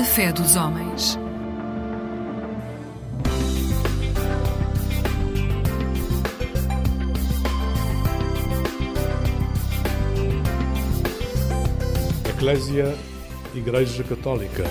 A 0.00 0.02
fé 0.02 0.32
dos 0.32 0.56
homens. 0.56 1.18
Eclésia 12.30 12.96
Igreja 13.54 14.02
Católica. 14.04 14.64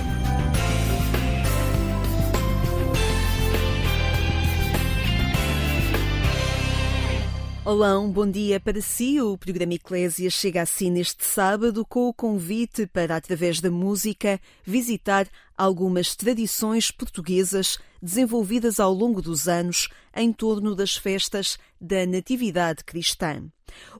Olá, 7.72 8.00
um 8.00 8.12
bom 8.12 8.28
dia 8.28 8.59
para 8.59 8.82
si. 8.82 9.22
O 9.22 9.38
programa 9.38 9.76
Eclésia 9.76 10.28
chega 10.32 10.64
assim 10.64 10.90
neste 10.90 11.23
sábado 11.23 11.86
com 11.86 12.09
o 12.09 12.14
convite 12.14 12.88
para, 12.88 13.16
através 13.16 13.62
da 13.62 13.70
música, 13.70 14.42
visitar 14.66 15.30
algumas 15.55 16.16
tradições 16.16 16.90
portuguesas 16.90 17.78
desenvolvidas 18.02 18.80
ao 18.80 18.92
longo 18.92 19.22
dos 19.22 19.48
anos 19.48 19.88
em 20.16 20.34
torno 20.34 20.73
das 20.73 20.98
festas 20.98 21.59
da 21.80 22.08
Natividade 22.08 22.84
Cristã. 22.84 23.44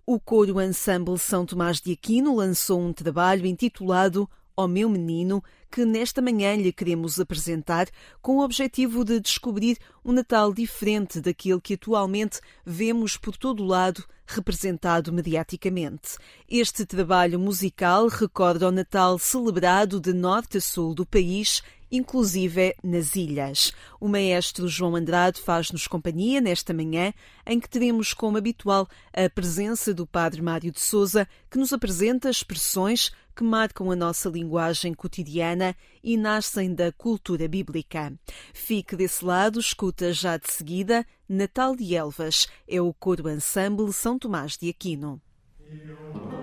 O 0.04 0.20
coro 0.20 0.60
Ensemble 0.60 1.20
São 1.20 1.46
Tomás 1.46 1.80
de 1.80 1.92
Aquino 1.92 2.38
lançou 2.38 2.82
um 2.82 2.92
trabalho 2.92 3.46
intitulado 3.46 4.28
Ó 4.58 4.68
Meu 4.68 4.90
Menino, 4.90 5.44
que 5.72 5.86
nesta 5.86 6.22
manhã 6.22 6.56
lhe 6.56 6.74
queremos 6.74 7.20
apresentar 7.20 7.88
com 8.22 8.38
o 8.38 8.44
objetivo 8.44 9.06
de 9.06 9.20
descobrir 9.20 9.78
um 10.04 10.12
Natal 10.12 10.54
diferente 10.54 11.22
daquele 11.22 11.62
que 11.62 11.76
atualmente 11.76 12.40
vemos 12.66 13.18
por 13.18 13.38
todo 13.38 13.64
o 13.64 13.68
lado 13.68 14.04
representado 14.26 15.12
mediaticamente. 15.12 16.18
Este 16.48 16.86
trabalho 16.86 17.40
musical 17.40 18.08
recorda 18.08 18.68
o 18.68 18.72
Natal 18.72 19.18
celebrado 19.18 20.00
de 20.00 20.14
norte 20.14 20.58
a 20.58 20.62
sul 20.62 20.94
do 20.94 21.06
país 21.06 21.62
inclusive 21.92 22.76
nas 22.84 23.16
ilhas. 23.16 23.72
O 24.00 24.08
maestro 24.08 24.68
João 24.68 24.96
Andrade 24.96 25.42
faz-nos 25.42 25.88
companhia 25.88 26.42
nesta 26.42 26.74
manhã, 26.74 27.14
em 27.46 27.60
que 27.60 27.70
teremos 27.70 28.14
como 28.14 28.38
habitual 28.38 28.88
a 29.14 29.30
presença 29.30 29.94
do 29.94 30.06
padre 30.06 30.42
Mário 30.42 30.72
de 30.72 30.80
Souza, 30.80 31.28
que 31.50 31.58
nos 31.58 31.74
apresenta 31.74 32.30
expressões 32.30 33.12
que 33.36 33.44
marcam 33.44 33.90
a 33.90 33.96
nossa 33.96 34.28
linguagem 34.28 34.94
cotidiana 34.94 35.76
e 36.04 36.18
nascem 36.18 36.74
da 36.76 36.92
cultura 36.92 37.48
bíblica. 37.48 38.14
Fique 38.54 38.96
desse 38.96 39.24
lado, 39.24 39.60
escuta 39.60 40.12
já 40.12 40.36
de 40.36 40.52
seguida 40.52 41.06
Natal 41.28 41.76
de 41.76 41.96
Elvas, 41.96 42.48
é 42.68 42.82
o 42.82 42.94
coro 42.94 43.30
ensemble 43.30 43.94
São 43.94 44.20
Tomás 44.20 44.58
de 44.58 44.70
Aquino. 44.70 45.22
É 45.62 46.39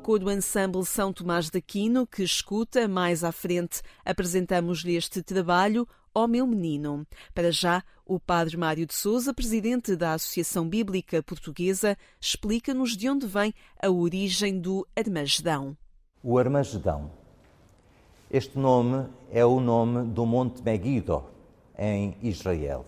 o 0.00 0.02
coro 0.02 0.30
Ensemble 0.30 0.84
São 0.86 1.12
Tomás 1.12 1.50
de 1.50 1.58
Aquino 1.58 2.06
que 2.06 2.22
escuta. 2.22 2.88
Mais 2.88 3.22
à 3.22 3.30
frente 3.30 3.82
apresentamos-lhe 4.02 4.96
este 4.96 5.22
trabalho, 5.22 5.86
Ó 6.14 6.26
Meu 6.26 6.46
Menino. 6.46 7.06
Para 7.34 7.52
já, 7.52 7.84
o 8.06 8.18
Padre 8.18 8.56
Mário 8.56 8.86
de 8.86 8.94
Souza, 8.94 9.34
presidente 9.34 9.94
da 9.94 10.14
Associação 10.14 10.66
Bíblica 10.66 11.22
Portuguesa, 11.22 11.98
explica-nos 12.18 12.96
de 12.96 13.10
onde 13.10 13.26
vem 13.26 13.52
a 13.80 13.90
origem 13.90 14.58
do 14.58 14.88
Armagedão. 14.96 15.76
O 16.24 16.38
Armagedão. 16.38 17.10
Este 18.30 18.58
nome 18.58 19.06
é 19.30 19.44
o 19.44 19.60
nome 19.60 20.10
do 20.10 20.24
Monte 20.24 20.62
Megiddo, 20.62 21.24
em 21.78 22.16
Israel. 22.22 22.86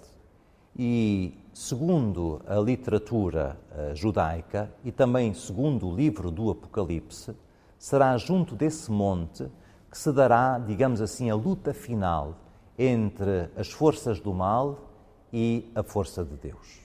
E, 0.78 1.34
segundo 1.52 2.40
a 2.46 2.56
literatura 2.56 3.58
uh, 3.70 3.94
judaica 3.94 4.72
e 4.84 4.90
também 4.90 5.34
segundo 5.34 5.88
o 5.88 5.94
livro 5.94 6.30
do 6.30 6.50
Apocalipse, 6.50 7.34
será 7.78 8.16
junto 8.16 8.54
desse 8.54 8.90
monte 8.90 9.46
que 9.90 9.98
se 9.98 10.10
dará, 10.12 10.58
digamos 10.58 11.00
assim, 11.00 11.30
a 11.30 11.34
luta 11.34 11.74
final 11.74 12.36
entre 12.78 13.50
as 13.56 13.70
forças 13.70 14.20
do 14.20 14.32
mal 14.32 14.90
e 15.32 15.70
a 15.74 15.82
força 15.82 16.24
de 16.24 16.36
Deus. 16.36 16.80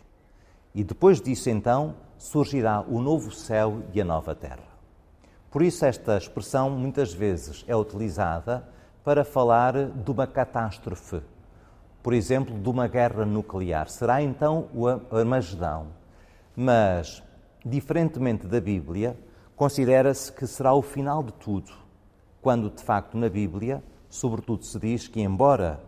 E 0.75 0.83
depois 0.83 1.21
disso, 1.21 1.49
então, 1.49 1.95
surgirá 2.17 2.81
o 2.81 3.01
novo 3.01 3.31
céu 3.31 3.83
e 3.93 4.01
a 4.01 4.05
nova 4.05 4.35
terra. 4.35 4.67
Por 5.49 5.61
isso, 5.61 5.85
esta 5.85 6.17
expressão 6.17 6.69
muitas 6.69 7.13
vezes 7.13 7.63
é 7.67 7.75
utilizada 7.75 8.67
para 9.03 9.23
falar 9.23 9.73
de 9.89 10.11
uma 10.11 10.27
catástrofe, 10.27 11.21
por 12.07 12.13
exemplo, 12.13 12.57
de 12.57 12.69
uma 12.69 12.88
guerra 12.88 13.25
nuclear. 13.25 13.89
Será 13.89 14.21
então 14.21 14.69
o 14.74 14.88
Armagedão. 14.88 15.88
Mas, 16.56 17.21
diferentemente 17.65 18.48
da 18.48 18.62
Bíblia, 18.62 19.19
considera-se 19.57 20.31
que 20.31 20.48
será 20.48 20.74
o 20.74 20.81
final 20.81 21.21
de 21.21 21.33
tudo, 21.33 21.69
quando 22.42 22.69
de 22.69 22.81
facto 22.81 23.18
na 23.18 23.27
Bíblia 23.27 23.83
sobretudo 24.09 24.63
se 24.63 24.80
diz 24.80 25.06
que, 25.09 25.19
embora 25.19 25.81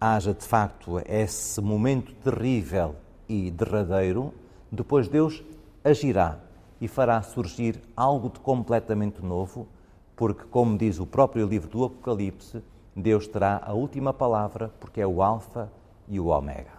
haja 0.00 0.32
de 0.32 0.44
facto 0.44 1.02
esse 1.04 1.60
momento 1.60 2.14
terrível 2.22 2.94
e 3.28 3.50
derradeiro, 3.50 4.32
depois 4.70 5.08
Deus 5.08 5.42
agirá 5.82 6.38
e 6.80 6.86
fará 6.86 7.20
surgir 7.22 7.82
algo 7.96 8.30
de 8.30 8.38
completamente 8.38 9.20
novo, 9.20 9.66
porque, 10.14 10.44
como 10.44 10.78
diz 10.78 11.00
o 11.00 11.06
próprio 11.06 11.44
livro 11.44 11.68
do 11.68 11.82
Apocalipse, 11.82 12.62
Deus 12.94 13.26
terá 13.26 13.60
a 13.64 13.72
última 13.72 14.12
palavra, 14.12 14.70
porque 14.78 15.00
é 15.00 15.06
o 15.06 15.22
Alfa 15.22 15.70
e 16.06 16.20
o 16.20 16.26
Ômega. 16.26 16.73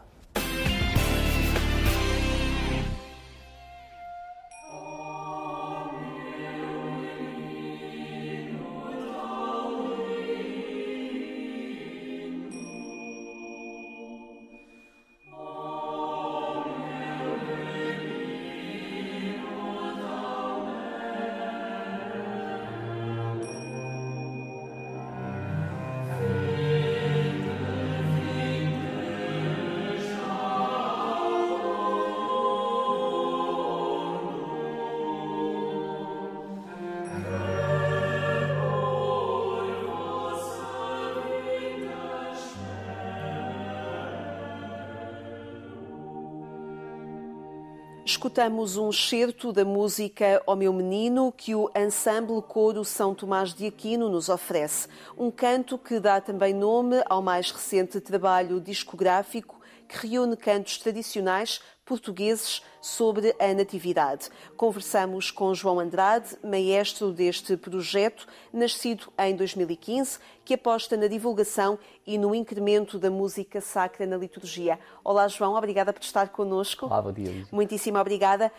Escutamos 48.15 48.77
um 48.77 48.89
excerto 48.89 49.51
da 49.51 49.65
música 49.65 50.41
Ó 50.47 50.55
Meu 50.55 50.71
Menino 50.71 51.33
que 51.35 51.53
o 51.53 51.69
Ensemble 51.75 52.41
Coro 52.41 52.85
São 52.85 53.13
Tomás 53.13 53.53
de 53.53 53.67
Aquino 53.67 54.07
nos 54.07 54.29
oferece. 54.29 54.87
Um 55.17 55.29
canto 55.29 55.77
que 55.77 55.99
dá 55.99 56.21
também 56.21 56.53
nome 56.53 57.03
ao 57.07 57.21
mais 57.21 57.51
recente 57.51 57.99
trabalho 57.99 58.61
discográfico 58.61 59.59
que 59.89 60.07
reúne 60.07 60.37
cantos 60.37 60.77
tradicionais 60.77 61.59
portugueses 61.85 62.63
sobre 62.81 63.35
a 63.39 63.53
Natividade. 63.53 64.29
Conversamos 64.57 65.31
com 65.31 65.53
João 65.53 65.79
Andrade, 65.79 66.35
maestro 66.43 67.11
deste 67.11 67.55
projeto, 67.55 68.27
nascido 68.51 69.11
em 69.17 69.35
2015, 69.35 70.19
que 70.43 70.53
aposta 70.53 70.95
na 70.95 71.07
divulgação 71.07 71.79
e 72.05 72.17
no 72.17 72.35
incremento 72.35 72.99
da 72.99 73.09
música 73.09 73.59
sacra 73.59 74.05
na 74.05 74.17
liturgia. 74.17 74.79
Olá, 75.03 75.27
João, 75.27 75.55
obrigada 75.55 75.91
por 75.91 76.03
estar 76.03 76.29
connosco. 76.29 76.85
Olá, 76.85 77.01
bom 77.01 77.11
dia. 77.11 77.47
Muitíssimo 77.51 77.97
obrigada. 77.97 78.51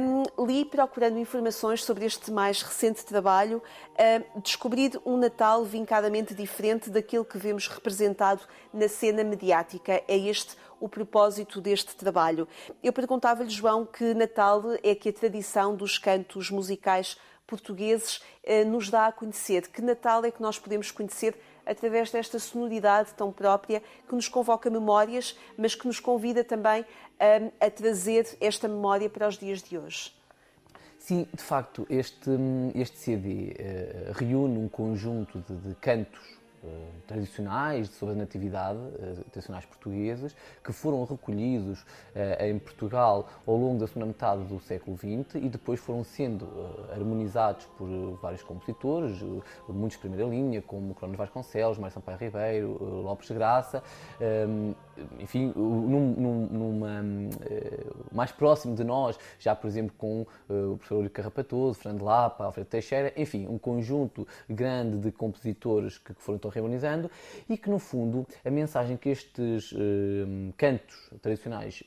Um, 0.00 0.46
li, 0.46 0.64
procurando 0.64 1.18
informações 1.18 1.84
sobre 1.84 2.06
este 2.06 2.30
mais 2.30 2.62
recente 2.62 3.04
trabalho, 3.04 3.62
um, 4.36 4.40
descobri 4.40 4.90
um 5.04 5.18
Natal 5.18 5.64
vincadamente 5.64 6.34
diferente 6.34 6.88
daquilo 6.88 7.24
que 7.24 7.36
vemos 7.36 7.66
representado 7.68 8.42
na 8.72 8.88
cena 8.88 9.22
mediática. 9.22 10.02
É 10.08 10.16
este 10.16 10.56
o 10.80 10.88
propósito 10.88 11.60
deste 11.60 11.96
trabalho. 11.96 12.46
Eu 12.82 12.92
perguntava-lhe, 12.92 13.50
João, 13.50 13.84
que 13.84 14.14
Natal 14.14 14.62
é 14.82 14.94
que 14.94 15.08
a 15.08 15.12
tradição 15.12 15.74
dos 15.74 15.98
cantos 15.98 16.50
musicais 16.50 17.16
portugueses 17.46 18.20
eh, 18.44 18.64
nos 18.64 18.90
dá 18.90 19.06
a 19.06 19.12
conhecer. 19.12 19.68
Que 19.68 19.80
Natal 19.80 20.24
é 20.24 20.30
que 20.30 20.42
nós 20.42 20.58
podemos 20.58 20.90
conhecer 20.90 21.34
através 21.64 22.10
desta 22.10 22.38
sonoridade 22.38 23.14
tão 23.14 23.32
própria 23.32 23.82
que 24.06 24.14
nos 24.14 24.28
convoca 24.28 24.70
memórias, 24.70 25.36
mas 25.56 25.74
que 25.74 25.86
nos 25.86 25.98
convida 25.98 26.44
também 26.44 26.84
eh, 27.18 27.50
a 27.58 27.70
trazer 27.70 28.36
esta 28.40 28.68
memória 28.68 29.08
para 29.08 29.26
os 29.26 29.38
dias 29.38 29.62
de 29.62 29.78
hoje? 29.78 30.12
Sim, 30.98 31.26
de 31.32 31.42
facto, 31.42 31.86
este, 31.88 32.30
este 32.74 32.98
CD 32.98 33.54
eh, 33.58 34.12
reúne 34.14 34.58
um 34.58 34.68
conjunto 34.68 35.38
de, 35.40 35.56
de 35.56 35.74
cantos 35.76 36.37
tradicionais 37.06 37.88
sobre 37.90 38.14
a 38.14 38.18
natividade, 38.18 38.78
eh, 38.98 39.24
tradicionais 39.30 39.64
portugueses, 39.64 40.34
que 40.62 40.72
foram 40.72 41.04
recolhidos 41.04 41.84
eh, 42.14 42.48
em 42.48 42.58
Portugal 42.58 43.28
ao 43.46 43.56
longo 43.56 43.78
da 43.78 43.86
segunda 43.86 44.06
metade 44.06 44.44
do 44.44 44.60
século 44.60 44.96
XX 44.96 45.36
e 45.36 45.48
depois 45.48 45.80
foram 45.80 46.04
sendo 46.04 46.48
harmonizados 46.92 47.66
por 47.76 47.88
vários 48.20 48.42
compositores, 48.42 49.20
muitos 49.68 49.96
de 49.96 49.98
primeira 49.98 50.26
linha, 50.26 50.62
como 50.62 50.94
Cronos 50.94 51.16
Vasconcelos, 51.16 51.78
Mário 51.78 51.94
Sampaio 51.94 52.18
Ribeiro, 52.18 53.02
Lopes 53.02 53.28
de 53.28 53.34
Graça, 53.34 53.82
enfim, 55.18 55.52
num, 55.54 56.14
num, 56.16 56.46
numa, 56.46 57.04
mais 58.12 58.32
próximo 58.32 58.74
de 58.74 58.84
nós, 58.84 59.18
já 59.38 59.54
por 59.54 59.66
exemplo 59.66 59.94
com 59.96 60.26
o 60.48 60.76
professor 60.76 60.98
Uri 60.98 61.10
Carrapatoso, 61.10 61.78
Fernando 61.78 62.04
Lapa, 62.04 62.44
Alfredo 62.44 62.68
Teixeira, 62.68 63.12
enfim, 63.16 63.46
um 63.48 63.58
conjunto 63.58 64.26
grande 64.48 64.98
de 64.98 65.12
compositores 65.12 65.98
que 65.98 66.12
foram 66.14 66.36
estão 66.36 66.50
reorganizando 66.50 67.10
e 67.48 67.56
que, 67.56 67.68
no 67.68 67.78
fundo, 67.78 68.26
a 68.44 68.50
mensagem 68.50 68.96
que 68.96 69.08
estes 69.08 69.72
uh, 69.72 69.76
cantos 70.56 71.10
tradicionais 71.20 71.82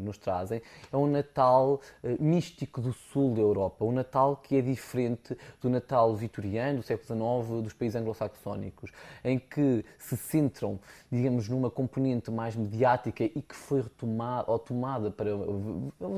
nos 0.00 0.18
trazem 0.18 0.60
é 0.92 0.96
um 0.96 1.06
Natal 1.06 1.80
místico 2.18 2.80
do 2.80 2.92
sul 2.92 3.34
da 3.34 3.40
Europa, 3.40 3.84
um 3.84 3.92
Natal 3.92 4.36
que 4.36 4.56
é 4.56 4.60
diferente 4.60 5.36
do 5.60 5.68
Natal 5.68 6.14
vitoriano 6.14 6.78
do 6.78 6.82
século 6.82 7.44
XIX 7.44 7.62
dos 7.62 7.72
países 7.72 7.96
anglo-saxónicos, 7.96 8.90
em 9.24 9.38
que 9.38 9.84
se 9.98 10.16
centram, 10.16 10.78
digamos, 11.10 11.48
numa 11.48 11.70
componente 11.70 12.30
mais 12.36 12.54
mediática 12.54 13.24
e 13.24 13.42
que 13.42 13.54
foi 13.54 13.80
retomada 13.80 14.50
ou 14.50 14.58
tomada 14.58 15.10
para 15.10 15.30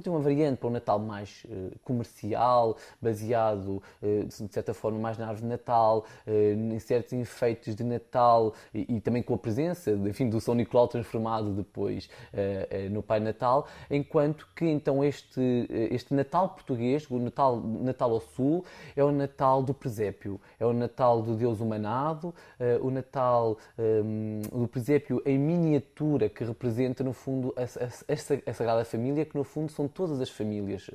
ter 0.02 0.10
uma 0.10 0.20
variante 0.20 0.58
para 0.58 0.68
um 0.68 0.72
Natal 0.72 0.98
mais 0.98 1.46
comercial, 1.84 2.76
baseado, 3.00 3.82
de 4.02 4.52
certa 4.52 4.74
forma, 4.74 4.98
mais 4.98 5.16
na 5.16 5.26
árvore 5.28 5.42
de 5.42 5.48
Natal, 5.48 6.04
em 6.26 6.78
certos 6.78 7.12
efeitos 7.12 7.74
de 7.74 7.84
Natal 7.84 8.54
e, 8.74 8.96
e, 8.96 9.00
também 9.00 9.22
com 9.22 9.34
a 9.34 9.38
presença, 9.38 9.90
enfim, 9.90 10.28
do 10.28 10.40
São 10.40 10.54
Nicolau 10.54 10.88
transformado 10.88 11.52
depois 11.52 12.08
uh, 12.32 12.86
uh, 12.86 12.90
no 12.90 13.02
Pai 13.02 13.20
Natal, 13.20 13.66
enquanto 13.90 14.46
que 14.54 14.64
então 14.66 15.04
este, 15.04 15.40
uh, 15.40 15.94
este 15.94 16.14
Natal 16.14 16.48
português, 16.50 17.08
o 17.10 17.18
Natal, 17.18 17.60
Natal 17.60 18.12
ao 18.12 18.20
Sul, 18.20 18.64
é 18.96 19.04
o 19.04 19.12
Natal 19.12 19.62
do 19.62 19.74
presépio, 19.74 20.40
é 20.58 20.66
o 20.66 20.72
Natal 20.72 21.22
do 21.22 21.34
Deus 21.34 21.60
humanado, 21.60 22.34
o 22.80 22.90
Natal 22.90 23.56
um, 23.78 24.42
do 24.52 24.68
presépio 24.68 25.22
em 25.24 25.38
miniatura 25.38 26.07
que 26.30 26.44
representa 26.44 27.02
no 27.02 27.12
fundo 27.12 27.52
a, 27.56 27.62
a, 27.62 28.50
a, 28.50 28.54
Sagrada 28.54 28.84
Família, 28.84 29.24
que 29.24 29.36
no 29.36 29.44
fundo 29.44 29.72
são 29.72 29.88
todas 29.88 30.20
as 30.20 30.30
famílias, 30.30 30.88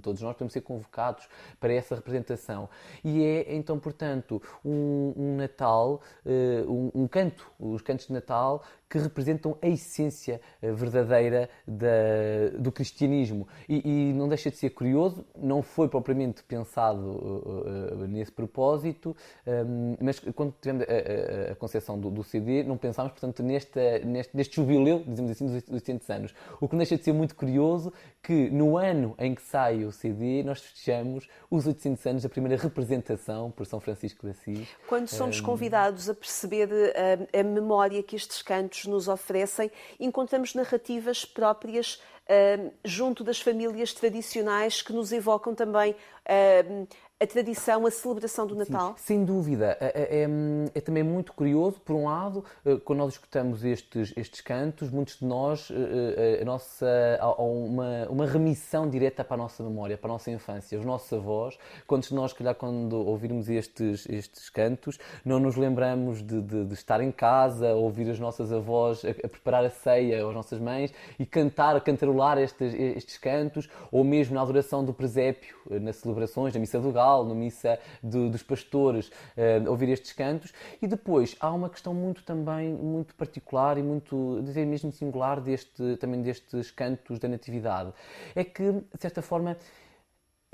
todos 0.00 0.22
nós 0.22 0.34
podemos 0.34 0.52
ser 0.52 0.60
convocados 0.60 1.28
para 1.58 1.72
essa 1.72 1.94
representação. 1.94 2.68
E 3.04 3.22
é 3.22 3.54
então, 3.54 3.78
portanto, 3.78 4.40
um, 4.64 5.12
um 5.16 5.36
Natal 5.36 6.00
uh, 6.24 6.70
um, 6.70 7.02
um, 7.02 7.08
canto, 7.08 7.50
os 7.58 7.82
cantos 7.82 8.06
de 8.06 8.12
Natal, 8.12 8.62
que 8.94 8.98
representam 9.00 9.58
a 9.60 9.66
essência 9.66 10.40
verdadeira 10.62 11.50
da, 11.66 12.56
do 12.60 12.70
cristianismo. 12.70 13.48
E, 13.68 14.10
e, 14.10 14.12
não 14.12 14.28
deixa 14.28 14.52
de 14.52 14.56
ser 14.56 14.70
curioso, 14.70 15.26
não 15.36 15.62
foi 15.62 15.88
propriamente 15.88 16.44
pensado 16.44 17.00
uh, 17.00 18.02
uh, 18.02 18.06
nesse 18.06 18.30
propósito, 18.30 19.16
um, 19.44 19.96
mas 20.00 20.20
quando 20.20 20.54
tivemos 20.60 20.84
a, 20.84 21.48
a, 21.48 21.52
a 21.52 21.54
concepção 21.56 21.98
do, 21.98 22.08
do, 22.08 22.22
CD, 22.22 22.62
não 22.62 22.76
pensámos, 22.76 23.10
portanto, 23.10 23.42
neste, 23.42 23.80
neste, 24.04 24.36
neste 24.36 24.54
jubileu, 24.54 25.02
dizemos 25.04 25.32
assim, 25.32 25.46
dos 25.46 25.68
800 25.68 26.10
anos. 26.10 26.34
O 26.60 26.68
que 26.68 26.74
não 26.74 26.78
deixa 26.78 26.96
de 26.96 27.02
ser 27.02 27.12
muito 27.12 27.34
curioso 27.34 27.92
que 28.22 28.48
no 28.50 28.78
ano 28.78 29.14
em 29.18 29.34
que 29.34 29.42
sai 29.42 29.84
o 29.84 29.92
CD, 29.92 30.42
nós 30.44 30.60
festejamos 30.60 31.28
os 31.50 31.66
800 31.66 32.06
anos 32.06 32.22
da 32.22 32.28
primeira 32.28 32.60
representação 32.62 33.50
por 33.50 33.66
São 33.66 33.80
Francisco 33.80 34.24
de 34.26 34.30
Assis. 34.30 34.68
Quando 34.88 35.08
somos 35.08 35.40
um... 35.40 35.44
convidados 35.44 36.08
a 36.08 36.14
perceber 36.14 36.68
a, 36.72 37.40
a 37.40 37.42
memória 37.42 38.02
que 38.02 38.16
estes 38.16 38.40
cantos 38.40 38.83
nos 38.86 39.08
oferecem, 39.08 39.70
encontramos 39.98 40.54
narrativas 40.54 41.24
próprias 41.24 42.00
uh, 42.28 42.72
junto 42.84 43.24
das 43.24 43.40
famílias 43.40 43.92
tradicionais 43.92 44.82
que 44.82 44.92
nos 44.92 45.12
evocam 45.12 45.54
também 45.54 45.92
uh, 45.92 46.88
a 47.20 47.26
tradição, 47.26 47.86
a 47.86 47.90
celebração 47.92 48.44
do 48.44 48.56
Natal? 48.56 48.94
Sim, 48.96 49.04
sem 49.04 49.24
dúvida. 49.24 49.76
É, 49.80 50.24
é, 50.24 50.28
é, 50.74 50.80
também 50.80 51.04
muito 51.04 51.32
curioso, 51.32 51.80
por 51.80 51.94
um 51.94 52.06
lado, 52.06 52.44
eh, 52.66 52.76
quando 52.84 52.98
nós 52.98 53.12
escutamos 53.12 53.64
estes, 53.64 54.12
estes 54.16 54.40
cantos, 54.40 54.90
muitos 54.90 55.20
de 55.20 55.24
nós, 55.24 55.70
eh, 55.70 56.38
eh, 56.38 56.42
a 56.42 56.44
nossa, 56.44 56.86
há 57.20 57.40
uma, 57.40 58.08
uma 58.10 58.26
remissão 58.26 58.90
direta 58.90 59.22
para 59.22 59.34
a 59.34 59.38
nossa 59.38 59.62
memória, 59.62 59.96
para 59.96 60.10
a 60.10 60.14
nossa 60.14 60.28
infância. 60.32 60.76
Os 60.76 60.84
nossos 60.84 61.12
avós, 61.12 61.56
quantos 61.86 62.08
de 62.08 62.16
nós, 62.16 62.32
calhar, 62.32 62.54
quando 62.56 62.94
ouvirmos 62.94 63.48
estes, 63.48 64.08
estes 64.08 64.50
cantos, 64.50 64.98
não 65.24 65.38
nos 65.38 65.54
lembramos 65.54 66.20
de, 66.20 66.42
de, 66.42 66.64
de 66.64 66.74
estar 66.74 67.00
em 67.00 67.12
casa, 67.12 67.74
ouvir 67.74 68.10
as 68.10 68.18
nossas 68.18 68.52
avós 68.52 69.04
a, 69.04 69.10
a, 69.10 69.28
preparar 69.28 69.64
a 69.64 69.70
ceia, 69.70 70.26
as 70.26 70.34
nossas 70.34 70.58
mães, 70.58 70.92
e 71.16 71.24
cantar, 71.24 71.80
cantarolar 71.80 72.38
estes, 72.38 72.74
estes 72.74 73.18
cantos, 73.18 73.68
ou 73.92 74.02
mesmo 74.02 74.34
na 74.34 74.42
adoração 74.42 74.84
do 74.84 74.92
presépio, 74.92 75.56
nas 75.70 75.96
celebrações, 75.96 76.52
na 76.52 76.58
missa 76.58 76.80
do 76.80 76.90
galo, 76.90 77.03
no 77.24 77.34
missa 77.34 77.78
de, 78.02 78.28
dos 78.30 78.42
pastores, 78.42 79.08
uh, 79.08 79.70
ouvir 79.70 79.88
estes 79.90 80.12
cantos. 80.12 80.52
E 80.80 80.86
depois 80.86 81.36
há 81.40 81.50
uma 81.50 81.68
questão 81.68 81.92
muito 81.92 82.22
também, 82.22 82.72
muito 82.72 83.14
particular 83.14 83.78
e 83.78 83.82
muito, 83.82 84.40
dizer 84.42 84.64
mesmo 84.66 84.92
singular, 84.92 85.40
deste, 85.40 85.96
também 85.96 86.22
destes 86.22 86.70
cantos 86.70 87.18
da 87.18 87.28
Natividade. 87.28 87.92
É 88.34 88.42
que, 88.42 88.72
de 88.72 89.00
certa 89.00 89.22
forma, 89.22 89.56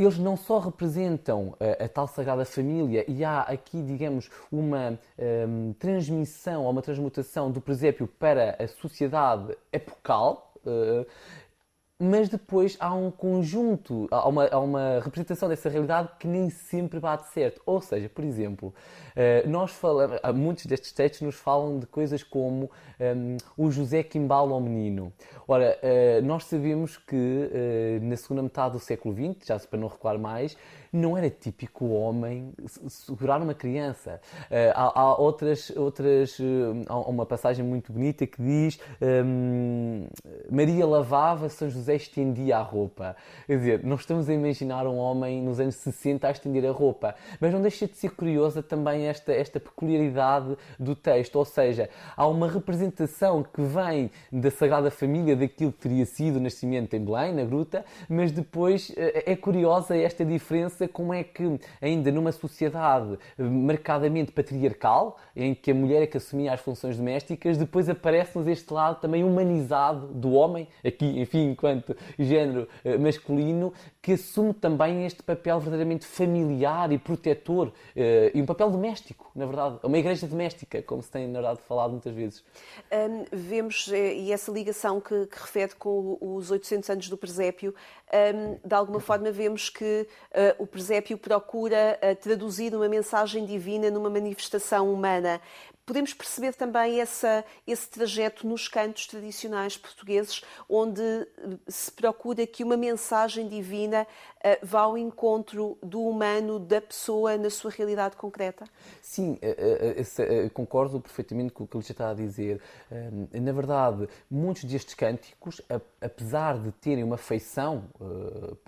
eles 0.02 0.18
não 0.18 0.36
só 0.36 0.58
representam 0.58 1.54
a, 1.60 1.84
a, 1.84 1.88
tal 1.88 2.08
Sagrada 2.08 2.44
Família 2.44 3.04
e 3.06 3.22
há 3.22 3.42
aqui, 3.42 3.82
digamos, 3.82 4.30
uma 4.50 4.98
um, 5.18 5.74
transmissão 5.74 6.64
ou 6.64 6.70
uma 6.70 6.80
transmutação 6.80 7.50
do 7.50 7.60
presépio 7.60 8.06
para 8.06 8.56
a 8.58 8.66
sociedade 8.66 9.56
epocal, 9.72 10.54
uh, 10.64 11.06
mas 12.00 12.30
depois 12.30 12.78
há 12.80 12.94
um 12.94 13.10
conjunto, 13.10 14.08
há 14.10 14.26
uma, 14.26 14.46
há 14.46 14.58
uma, 14.58 15.00
representação 15.00 15.50
dessa 15.50 15.68
realidade 15.68 16.08
que 16.18 16.26
nem 16.26 16.48
sempre 16.48 16.98
bate 16.98 17.30
certo. 17.30 17.60
Ou 17.66 17.78
seja, 17.82 18.08
por 18.08 18.24
exemplo, 18.24 18.74
eh, 19.14 19.44
nós 19.46 19.72
falamos, 19.72 20.18
muitos 20.34 20.64
destes 20.64 20.92
textos 20.92 21.20
nos 21.20 21.34
falam 21.34 21.78
de 21.78 21.86
coisas 21.86 22.22
como 22.22 22.64
um, 22.64 22.68
ehm, 22.98 23.36
o 23.54 23.70
José 23.70 24.02
que 24.02 24.16
embala 24.16 24.52
ao 24.52 24.60
menino. 24.60 25.12
Ora, 25.46 25.78
uh, 25.82 26.24
nós 26.24 26.44
sabemos 26.44 26.96
que 26.96 27.16
uh, 27.16 28.04
na 28.04 28.16
segunda 28.16 28.42
metade 28.42 28.74
do 28.74 28.80
século 28.80 29.14
XX, 29.14 29.46
já 29.46 29.58
para 29.58 29.78
não 29.78 29.88
recuar 29.88 30.18
mais, 30.18 30.56
não 30.92 31.16
era 31.16 31.30
típico 31.30 31.86
homem 31.86 32.52
segurar 32.88 33.40
uma 33.40 33.54
criança. 33.54 34.20
Uh, 34.50 34.72
há, 34.74 35.00
há, 35.00 35.16
outras, 35.16 35.70
outras 35.76 36.38
há 36.86 36.98
uma 36.98 37.26
passagem 37.26 37.64
muito 37.64 37.92
bonita 37.92 38.26
que 38.26 38.42
diz 38.42 38.78
um, 39.00 40.06
ehm, 40.06 40.08
Maria 40.50 40.86
lavava, 40.86 41.48
São 41.48 41.68
José 41.68 41.96
estendia 41.96 42.58
a 42.58 42.62
roupa. 42.62 43.16
Quer 43.46 43.56
dizer, 43.58 43.84
não 43.84 43.96
estamos 43.96 44.28
a 44.28 44.34
imaginar 44.34 44.86
um 44.86 44.96
homem 44.96 45.42
nos 45.42 45.60
anos 45.60 45.76
60 45.76 46.26
a 46.26 46.30
estender 46.30 46.66
a 46.66 46.72
roupa, 46.72 47.14
mas 47.40 47.52
não 47.52 47.60
deixa 47.60 47.86
de 47.86 47.96
ser 47.96 48.10
curiosa 48.10 48.62
também 48.62 49.06
esta, 49.06 49.32
esta 49.32 49.60
peculiaridade 49.60 50.56
do 50.78 50.94
texto, 50.94 51.36
ou 51.36 51.44
seja, 51.44 51.88
há 52.16 52.26
uma 52.26 52.48
representação 52.48 53.42
que 53.42 53.62
vem 53.62 54.10
da 54.32 54.50
Sagrada 54.50 54.90
Família, 54.90 55.36
daquilo 55.36 55.72
que 55.72 55.78
teria 55.78 56.06
sido 56.06 56.36
o 56.36 56.40
nascimento 56.40 56.94
em 56.94 57.04
Belém, 57.04 57.34
na 57.34 57.44
gruta, 57.44 57.84
mas 58.08 58.32
depois 58.32 58.92
eh, 58.96 59.32
é 59.32 59.36
curiosa 59.36 59.96
esta 59.96 60.24
diferença, 60.24 60.79
como 60.88 61.12
é 61.14 61.22
que 61.22 61.58
ainda 61.80 62.10
numa 62.10 62.32
sociedade 62.32 63.18
marcadamente 63.38 64.32
patriarcal, 64.32 65.18
em 65.34 65.54
que 65.54 65.70
a 65.70 65.74
mulher 65.74 66.02
é 66.02 66.06
que 66.06 66.16
assumia 66.16 66.52
as 66.52 66.60
funções 66.60 66.96
domésticas, 66.96 67.56
depois 67.56 67.88
aparece-nos 67.88 68.46
este 68.48 68.72
lado 68.72 69.00
também 69.00 69.24
humanizado 69.24 70.08
do 70.08 70.32
homem, 70.32 70.68
aqui, 70.84 71.20
enfim, 71.20 71.50
enquanto 71.50 71.96
género 72.18 72.68
eh, 72.84 72.98
masculino, 72.98 73.72
que 74.02 74.12
assume 74.12 74.54
também 74.54 75.04
este 75.04 75.22
papel 75.22 75.58
verdadeiramente 75.60 76.06
familiar 76.06 76.92
e 76.92 76.98
protetor, 76.98 77.72
eh, 77.94 78.30
e 78.34 78.40
um 78.40 78.46
papel 78.46 78.70
doméstico, 78.70 79.30
na 79.34 79.46
verdade, 79.46 79.78
uma 79.82 79.98
igreja 79.98 80.26
doméstica, 80.26 80.82
como 80.82 81.02
se 81.02 81.10
tem, 81.10 81.26
na 81.26 81.40
verdade, 81.40 81.60
falado 81.66 81.90
muitas 81.92 82.14
vezes. 82.14 82.44
Um, 82.92 83.24
vemos, 83.32 83.88
e 83.88 84.32
essa 84.32 84.50
ligação 84.50 85.00
que, 85.00 85.26
que 85.26 85.38
refere 85.38 85.74
com 85.74 86.18
os 86.20 86.50
800 86.50 86.90
anos 86.90 87.08
do 87.08 87.16
presépio, 87.16 87.74
de 88.64 88.74
alguma 88.74 89.00
forma 89.00 89.30
vemos 89.30 89.70
que 89.70 90.06
ah, 90.34 90.54
o 90.58 90.66
presépio 90.66 91.16
procura 91.16 91.98
ah, 92.02 92.14
traduzir 92.14 92.74
uma 92.74 92.88
mensagem 92.88 93.44
divina 93.44 93.90
numa 93.90 94.10
manifestação 94.10 94.92
humana. 94.92 95.40
Podemos 95.90 96.14
perceber 96.14 96.54
também 96.54 97.00
essa, 97.00 97.44
esse 97.66 97.90
trajeto 97.90 98.46
nos 98.46 98.68
cantos 98.68 99.08
tradicionais 99.08 99.76
portugueses, 99.76 100.40
onde 100.68 101.02
se 101.66 101.90
procura 101.90 102.46
que 102.46 102.62
uma 102.62 102.76
mensagem 102.76 103.48
divina 103.48 104.06
uh, 104.36 104.64
vá 104.64 104.82
ao 104.82 104.96
encontro 104.96 105.76
do 105.82 106.00
humano, 106.02 106.60
da 106.60 106.80
pessoa, 106.80 107.36
na 107.36 107.50
sua 107.50 107.72
realidade 107.72 108.14
concreta? 108.14 108.66
Sim, 109.02 109.36
uh, 109.42 110.50
concordo 110.50 111.00
perfeitamente 111.00 111.50
com 111.52 111.64
o 111.64 111.66
que 111.66 111.76
ele 111.76 111.82
está 111.82 112.10
a 112.10 112.14
dizer. 112.14 112.62
na 113.32 113.50
verdade, 113.50 114.08
muitos 114.30 114.62
destes 114.62 114.94
cânticos, 114.94 115.60
apesar 116.00 116.56
de 116.56 116.70
terem 116.70 117.02
uma 117.02 117.16
feição 117.16 117.82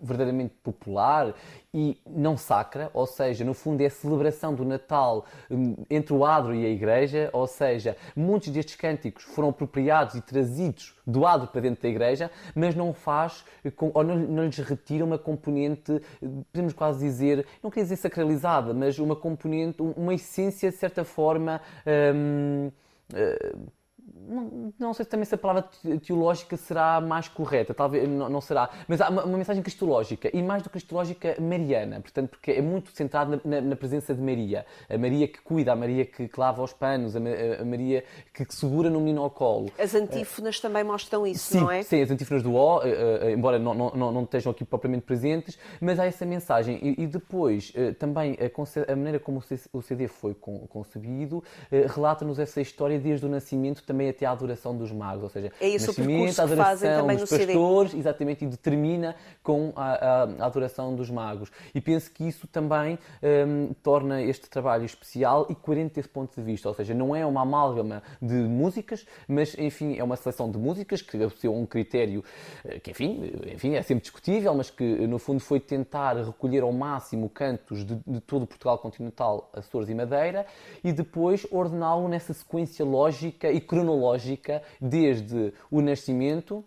verdadeiramente 0.02 0.54
popular 0.60 1.32
e 1.72 2.00
não 2.04 2.36
sacra, 2.36 2.90
ou 2.92 3.06
seja, 3.06 3.44
no 3.44 3.54
fundo 3.54 3.80
é 3.80 3.86
a 3.86 3.90
celebração 3.90 4.54
do 4.54 4.64
Natal 4.64 5.24
um, 5.50 5.76
entre 5.88 6.12
o 6.12 6.24
adro 6.24 6.54
e 6.54 6.66
a 6.66 6.68
igreja, 6.68 7.11
ou 7.32 7.46
seja, 7.46 7.96
muitos 8.14 8.48
destes 8.48 8.76
cânticos 8.76 9.24
foram 9.24 9.48
apropriados 9.50 10.14
e 10.14 10.20
trazidos 10.20 10.94
do 11.06 11.26
adro 11.26 11.48
para 11.48 11.60
dentro 11.60 11.82
da 11.82 11.88
igreja, 11.88 12.30
mas 12.54 12.74
não 12.74 12.92
faz, 12.92 13.44
ou 13.78 14.04
não, 14.04 14.16
não 14.16 14.44
lhes 14.44 14.58
retira 14.58 15.04
uma 15.04 15.18
componente, 15.18 16.00
podemos 16.52 16.72
quase 16.72 17.04
dizer, 17.04 17.46
não 17.62 17.70
queria 17.70 17.84
dizer 17.84 17.96
sacralizada, 17.96 18.72
mas 18.72 18.98
uma 18.98 19.16
componente, 19.16 19.80
uma 19.80 20.14
essência 20.14 20.70
de 20.70 20.76
certa 20.76 21.04
forma. 21.04 21.60
Um, 21.86 22.70
uh, 23.12 23.81
não, 24.28 24.72
não, 24.78 24.94
sei 24.94 25.04
se 25.04 25.10
também 25.10 25.24
se 25.24 25.34
a 25.34 25.38
palavra 25.38 25.68
teológica 26.04 26.56
será 26.56 27.00
mais 27.00 27.28
correta, 27.28 27.74
talvez 27.74 28.08
não, 28.08 28.28
não 28.28 28.40
será, 28.40 28.70
mas 28.86 29.00
há 29.00 29.08
uma, 29.08 29.24
uma, 29.24 29.38
mensagem 29.38 29.62
cristológica 29.62 30.30
e 30.32 30.42
mais 30.42 30.62
do 30.62 30.68
que 30.68 30.72
cristológica 30.72 31.36
mariana, 31.40 32.00
portanto, 32.00 32.30
porque 32.30 32.52
é 32.52 32.62
muito 32.62 32.90
centrado 32.92 33.40
na, 33.44 33.60
na, 33.60 33.60
na, 33.60 33.76
presença 33.76 34.14
de 34.14 34.20
Maria, 34.20 34.64
a 34.88 34.96
Maria 34.96 35.26
que 35.26 35.40
cuida, 35.40 35.72
a 35.72 35.76
Maria 35.76 36.04
que, 36.04 36.28
que 36.28 36.40
lava 36.40 36.62
os 36.62 36.72
panos, 36.72 37.16
a, 37.16 37.18
a, 37.18 37.64
Maria 37.64 38.04
que, 38.32 38.44
que, 38.44 38.54
segura 38.54 38.88
no 38.88 39.00
menino 39.00 39.22
ao 39.22 39.30
colo. 39.30 39.70
As 39.78 39.94
antífonas 39.94 40.58
é. 40.58 40.62
também 40.62 40.84
mostram 40.84 41.26
isso, 41.26 41.52
sim, 41.52 41.60
não 41.60 41.70
é? 41.70 41.82
Sim, 41.82 42.02
as 42.02 42.10
antífonas 42.10 42.42
do 42.42 42.54
O, 42.54 42.78
uh, 42.78 42.80
uh, 42.80 43.30
embora 43.30 43.58
não, 43.58 43.74
não, 43.74 44.12
não, 44.12 44.22
estejam 44.22 44.52
aqui 44.52 44.64
propriamente 44.64 45.04
presentes, 45.04 45.58
mas 45.80 45.98
há 45.98 46.06
essa 46.06 46.24
mensagem 46.24 46.78
e, 46.82 47.02
e 47.02 47.06
depois 47.06 47.72
também 47.98 48.38
a, 48.88 48.96
maneira 48.96 49.18
como 49.18 49.42
o 49.72 49.82
CD 49.82 50.06
foi 50.06 50.34
concebido 50.34 51.42
relata-nos 51.94 52.38
essa 52.38 52.60
história 52.60 52.98
desde 52.98 53.26
o 53.26 53.28
nascimento 53.28 53.82
também 53.84 54.11
até 54.12 54.26
à 54.26 54.30
adoração 54.30 54.76
dos 54.76 54.92
magos, 54.92 55.24
ou 55.24 55.28
seja, 55.28 55.52
é 55.60 55.68
esse 55.68 55.86
nascimento, 55.86 56.38
a 56.38 56.44
adoração 56.44 57.06
dos 57.06 57.30
pastores, 57.30 57.90
CD. 57.90 58.00
exatamente, 58.00 58.44
e 58.44 58.48
determina 58.48 59.16
com 59.42 59.72
a, 59.74 60.22
a, 60.42 60.46
adoração 60.46 60.94
dos 60.94 61.10
magos. 61.10 61.50
E 61.74 61.80
penso 61.80 62.10
que 62.10 62.26
isso 62.26 62.46
também 62.46 62.98
um, 63.22 63.72
torna 63.82 64.22
este 64.22 64.48
trabalho 64.48 64.84
especial 64.84 65.46
e 65.48 65.54
coerente 65.54 65.94
desse 65.94 66.08
ponto 66.08 66.34
de 66.34 66.42
vista, 66.42 66.68
ou 66.68 66.74
seja, 66.74 66.94
não 66.94 67.14
é 67.16 67.24
uma 67.26 67.42
amálgama 67.42 68.02
de 68.20 68.34
músicas, 68.34 69.06
mas, 69.26 69.56
enfim, 69.58 69.96
é 69.98 70.04
uma 70.04 70.16
seleção 70.16 70.50
de 70.50 70.58
músicas 70.58 71.02
que 71.02 71.16
é 71.16 71.50
um 71.50 71.66
critério 71.66 72.22
eh, 72.64 72.78
que, 72.78 72.90
enfim, 72.90 73.32
enfim, 73.52 73.74
é 73.74 73.82
sempre 73.82 74.02
discutível, 74.02 74.54
mas 74.54 74.70
que, 74.70 74.84
no 74.84 75.18
fundo, 75.18 75.40
foi 75.40 75.58
tentar 75.58 76.16
recolher 76.16 76.62
ao 76.62 76.72
máximo 76.72 77.28
cantos 77.28 77.84
de, 77.84 77.96
de 78.06 78.20
todo 78.20 78.46
Portugal 78.46 78.78
continental, 78.78 79.50
Açores 79.52 79.88
e 79.88 79.94
Madeira, 79.94 80.46
e 80.84 80.92
depois 80.92 81.46
ordená-lo 81.50 82.08
nessa 82.08 82.32
sequência 82.32 82.84
lógica 82.84 83.50
e 83.50 83.60
cronológica 83.60 84.01
desde 84.80 85.52
o 85.70 85.80
nascimento 85.80 86.64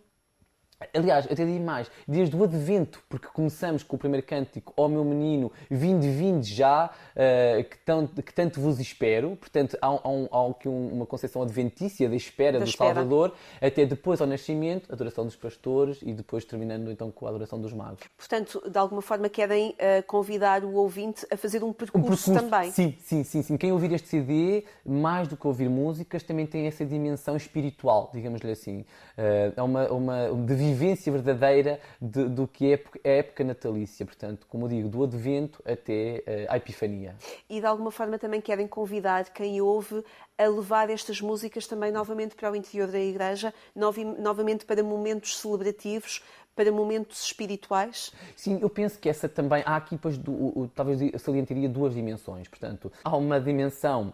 Aliás, 0.94 1.25
até 1.25 1.46
digo 1.46 1.63
mais, 1.63 1.89
desde 2.05 2.36
o 2.36 2.44
advento, 2.44 3.01
porque 3.08 3.27
começamos 3.27 3.82
com 3.82 3.96
o 3.96 4.00
primeiro 4.00 4.25
cântico, 4.25 4.74
ó 4.75 4.86
oh, 4.86 4.89
meu 4.89 5.05
menino, 5.05 5.51
vinde, 5.70 6.10
vinde 6.10 6.53
já, 6.53 6.88
uh, 7.15 7.63
que, 7.63 7.77
tão, 7.79 8.08
que, 8.08 8.34
tanto 8.34 8.60
vos 8.60 8.79
espero. 8.79 9.38
Portanto, 9.38 9.77
há, 9.82 9.88
há, 9.88 10.10
um, 10.10 10.27
há 10.32 10.51
aqui 10.51 10.67
uma 10.67 11.05
concepção 11.05 11.41
adventícia 11.41 12.10
da 12.10 12.15
espera 12.15 12.60
da 12.60 12.65
do 12.65 12.70
espera. 12.70 12.94
Salvador, 12.94 13.34
até 13.62 13.86
depois 13.86 14.20
ao 14.20 14.27
nascimento, 14.27 14.91
a 14.91 14.94
adoração 14.94 15.25
dos 15.25 15.36
pastores 15.36 16.00
e 16.01 16.13
depois 16.13 16.44
terminando 16.44 16.91
então 16.91 17.10
com 17.10 17.25
a 17.25 17.29
adoração 17.29 17.60
dos 17.60 17.72
magos. 17.72 18.03
Portanto, 18.17 18.62
de 18.70 18.77
alguma 18.77 19.01
forma 19.01 19.29
querem 19.29 19.70
uh, 19.70 20.03
convidar 20.05 20.63
o 20.65 20.74
ouvinte 20.75 21.25
a 21.32 21.38
fazer 21.38 21.63
um 21.63 21.72
percurso, 21.72 22.32
um 22.32 22.34
percurso, 22.34 22.34
também. 22.34 22.72
Sim, 22.72 22.96
sim, 23.00 23.24
sim, 23.24 23.41
sim. 23.41 23.58
Quem 23.58 23.72
ouvir 23.72 23.94
este 23.94 24.10
CD, 24.10 24.65
mais 24.86 25.27
do 25.27 25.38
que 25.38 25.48
ouvir 25.48 25.70
músicas, 25.70 26.22
também 26.22 26.46
tem 26.46 26.67
essa 26.67 26.86
dimensão 26.86 27.38
espiritual, 27.38 28.10
digamos-lhe 28.13 28.51
assim. 28.51 28.82
Uh, 29.17 29.53
é 29.55 29.62
uma, 29.62 29.88
uma, 29.89 30.46
de 30.46 30.64
vivência 30.65 31.12
verdadeira 31.12 31.79
de, 32.01 32.27
do 32.29 32.48
que 32.48 32.74
é 32.74 32.84
a 33.03 33.10
época 33.10 33.43
natalícia. 33.43 34.05
Portanto, 34.05 34.45
como 34.50 34.65
eu 34.65 34.69
digo, 34.69 34.89
do 34.89 35.03
advento 35.03 35.62
até 35.65 36.24
uh, 36.50 36.53
à 36.53 36.57
Epifania. 36.57 37.15
E 37.50 37.60
de 37.60 37.65
alguma 37.65 37.91
forma 37.91 38.17
também 38.17 38.41
querem 38.41 38.67
convidar 38.67 39.25
quem 39.34 39.62
ouve 39.62 40.03
a 40.38 40.48
levar 40.48 40.89
estas 40.89 41.22
músicas 41.22 41.67
também 41.67 41.91
novamente 41.91 42.36
para 42.36 42.51
o 42.51 42.55
interior 42.55 42.88
da 42.88 43.00
igreja, 43.00 43.53
novamente 43.75 44.65
para 44.65 44.84
momentos 44.84 45.38
celebrativos, 45.38 46.22
para 46.55 46.72
momentos 46.72 47.25
espirituais? 47.25 48.12
Sim, 48.36 48.60
eu 48.62 48.69
penso 48.69 48.98
que 48.98 49.10
essa 49.10 49.27
também. 49.27 49.62
Há 49.65 49.75
aqui, 49.75 49.98
pois, 49.98 50.17
do, 50.17 50.69
talvez 50.74 51.00
salientaria 51.22 51.67
duas 51.67 51.93
dimensões. 51.93 52.48
Portanto, 52.48 52.91
há 53.03 53.15
uma 53.15 53.39
dimensão 53.39 54.13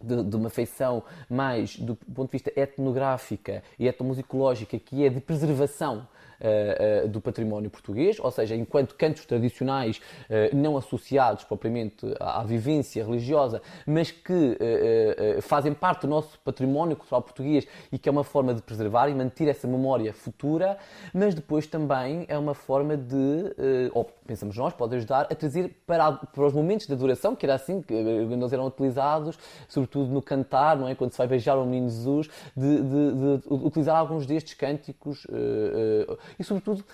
de, 0.00 0.22
de, 0.22 0.36
uma 0.36 0.48
feição 0.48 1.02
mais 1.28 1.76
do 1.76 1.96
ponto 1.96 2.28
de 2.28 2.32
vista 2.32 2.52
etnográfica 2.54 3.62
e 3.78 3.88
etnomusicológica, 3.88 4.78
que 4.78 5.04
é 5.04 5.08
de 5.08 5.20
preservação 5.20 6.06
uh, 6.40 7.08
do 7.08 7.20
património 7.20 7.70
português, 7.70 8.18
ou 8.20 8.30
seja, 8.30 8.54
enquanto 8.54 8.94
cantos 8.94 9.24
tradicionais 9.24 9.98
uh, 9.98 10.54
não 10.56 10.76
associados 10.76 11.44
propriamente 11.44 12.06
à, 12.20 12.40
à, 12.40 12.44
vivência 12.44 13.04
religiosa, 13.04 13.60
mas 13.86 14.10
que 14.10 14.56
fazem 15.42 15.72
parte 15.74 16.02
do 16.02 16.08
nosso 16.08 16.38
património 16.40 16.96
cultural 16.96 17.22
português 17.22 17.66
e 17.90 17.98
que 17.98 18.08
é 18.08 18.12
uma 18.12 18.24
forma 18.24 18.54
de 18.54 18.62
preservar 18.62 19.08
e 19.08 19.14
manter 19.14 19.48
essa 19.48 19.66
memória 19.66 20.12
futura, 20.12 20.78
mas 21.12 21.34
depois 21.34 21.66
também 21.66 22.24
é 22.28 22.38
uma 22.38 22.54
forma 22.54 22.96
de, 22.96 23.54
ou 23.92 24.04
pensamos 24.26 24.56
nós, 24.56 24.72
pode 24.72 24.96
ajudar 24.96 25.22
a 25.22 25.34
trazer 25.34 25.82
para, 25.86 26.12
para 26.12 26.44
os 26.44 26.52
momentos 26.52 26.86
de 26.86 26.92
adoração, 26.92 27.34
que 27.34 27.44
era 27.44 27.54
assim 27.54 27.82
que 27.82 27.92
eles 27.92 28.52
eram 28.52 28.66
utilizados, 28.66 29.38
sobretudo 29.68 29.87
no 29.96 30.20
cantar, 30.20 30.76
não 30.76 30.88
é? 30.88 30.94
quando 30.94 31.12
se 31.12 31.18
vai 31.18 31.26
beijar 31.26 31.56
o 31.56 31.64
menino 31.64 31.88
Jesus, 31.88 32.28
de, 32.56 32.82
de, 32.82 33.38
de 33.40 33.42
utilizar 33.48 33.96
alguns 33.96 34.26
destes 34.26 34.54
cânticos 34.54 35.26
e, 36.38 36.44
sobretudo, 36.44 36.84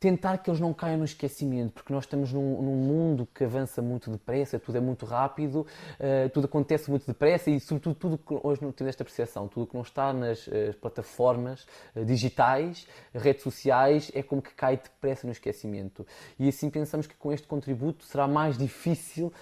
tentar 0.00 0.38
que 0.38 0.48
eles 0.48 0.60
não 0.60 0.72
caiam 0.72 0.98
no 0.98 1.04
esquecimento, 1.04 1.72
porque 1.72 1.92
nós 1.92 2.04
estamos 2.04 2.32
num, 2.32 2.62
num 2.62 2.76
mundo 2.76 3.26
que 3.34 3.42
avança 3.42 3.82
muito 3.82 4.10
depressa, 4.10 4.58
tudo 4.58 4.78
é 4.78 4.80
muito 4.80 5.04
rápido, 5.04 5.66
uh, 5.98 6.28
tudo 6.32 6.44
acontece 6.44 6.88
muito 6.88 7.06
depressa 7.06 7.50
e, 7.50 7.58
sobretudo, 7.58 7.94
tudo 7.96 8.18
que 8.18 8.38
hoje 8.46 8.62
não 8.62 8.70
temos 8.70 8.90
esta 8.90 9.04
percepção, 9.04 9.48
tudo 9.48 9.66
que 9.66 9.74
não 9.74 9.82
está 9.82 10.12
nas 10.12 10.46
uh, 10.46 10.50
plataformas 10.80 11.66
uh, 11.96 12.04
digitais, 12.04 12.86
redes 13.12 13.42
sociais, 13.42 14.12
é 14.14 14.22
como 14.22 14.40
que 14.40 14.54
cai 14.54 14.76
depressa 14.76 15.26
no 15.26 15.32
esquecimento. 15.32 16.06
E 16.38 16.48
assim 16.48 16.70
pensamos 16.70 17.06
que 17.08 17.16
com 17.16 17.32
este 17.32 17.48
contributo 17.48 18.04
será 18.04 18.28
mais 18.28 18.56
difícil, 18.56 19.32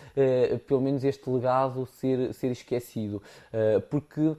pelo 0.67 0.81
menos, 0.81 1.05
este 1.05 1.29
legado 1.29 1.87
ser, 1.87 2.33
ser 2.33 2.51
esquecido, 2.51 3.23
porque 3.91 4.37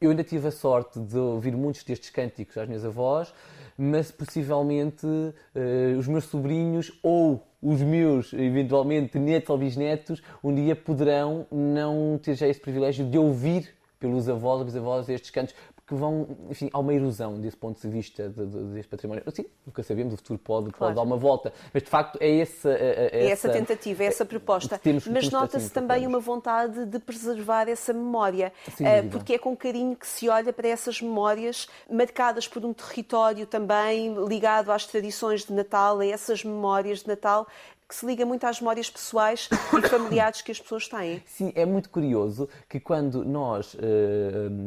eu 0.00 0.10
ainda 0.10 0.22
tive 0.22 0.46
a 0.46 0.50
sorte 0.52 1.00
de 1.00 1.18
ouvir 1.18 1.56
muitos 1.56 1.82
destes 1.82 2.10
cânticos 2.10 2.56
às 2.56 2.68
minhas 2.68 2.84
avós, 2.84 3.34
mas 3.78 4.10
possivelmente 4.10 5.06
uh, 5.06 5.96
os 5.96 6.08
meus 6.08 6.24
sobrinhos 6.24 6.92
ou 7.00 7.46
os 7.62 7.80
meus, 7.80 8.32
eventualmente, 8.32 9.18
netos 9.18 9.50
ou 9.50 9.58
bisnetos, 9.58 10.22
um 10.42 10.52
dia 10.52 10.74
poderão 10.74 11.46
não 11.50 12.18
ter 12.20 12.34
já 12.34 12.48
esse 12.48 12.60
privilégio 12.60 13.08
de 13.08 13.16
ouvir 13.16 13.68
pelos 14.00 14.28
avós 14.28 14.58
ou 14.60 14.64
bisavós 14.64 15.08
estes 15.08 15.30
cantos, 15.30 15.54
que 15.88 15.94
vão, 15.94 16.36
enfim, 16.50 16.68
há 16.70 16.78
uma 16.78 16.92
erosão 16.92 17.40
desse 17.40 17.56
ponto 17.56 17.80
de 17.80 17.88
vista 17.88 18.28
de, 18.28 18.46
de, 18.46 18.64
deste 18.74 18.90
património. 18.90 19.24
Sim, 19.32 19.46
nunca 19.66 19.82
sabemos, 19.82 20.12
o 20.12 20.16
futuro 20.18 20.38
pode, 20.38 20.70
claro. 20.70 20.78
pode 20.78 20.96
dar 20.96 21.02
uma 21.02 21.16
volta, 21.16 21.50
mas 21.72 21.82
de 21.82 21.88
facto 21.88 22.18
é 22.20 22.40
essa... 22.40 22.70
É, 22.70 23.08
é 23.10 23.30
essa, 23.30 23.48
essa, 23.48 23.58
tentativa, 23.58 24.04
é 24.04 24.06
essa 24.06 24.24
proposta. 24.26 24.78
mas 25.10 25.30
nota-se 25.30 25.70
também 25.70 26.06
uma 26.06 26.20
vontade 26.20 26.84
de 26.84 26.98
preservar 26.98 27.70
essa 27.70 27.94
memória, 27.94 28.52
uh, 28.68 29.08
porque 29.10 29.32
é 29.32 29.38
com 29.38 29.56
carinho 29.56 29.96
que 29.96 30.06
se 30.06 30.28
olha 30.28 30.52
para 30.52 30.68
essas 30.68 31.00
memórias 31.00 31.66
marcadas 31.90 32.46
por 32.46 32.62
um 32.66 32.74
território 32.74 33.46
também 33.46 34.14
ligado 34.26 34.70
às 34.70 34.86
tradições 34.86 35.46
de 35.46 35.54
Natal, 35.54 36.00
a 36.00 36.06
essas 36.06 36.44
memórias 36.44 37.00
de 37.00 37.08
Natal 37.08 37.46
que 37.88 37.94
se 37.94 38.04
liga 38.04 38.26
muito 38.26 38.44
às 38.44 38.60
memórias 38.60 38.90
pessoais 38.90 39.48
e 39.50 39.88
familiares 39.88 40.42
que 40.42 40.52
as 40.52 40.60
pessoas 40.60 40.86
têm. 40.86 41.22
Sim, 41.24 41.52
é 41.54 41.64
muito 41.64 41.88
curioso 41.88 42.46
que 42.68 42.78
quando 42.78 43.24
nós 43.24 43.72
uh, 43.72 43.78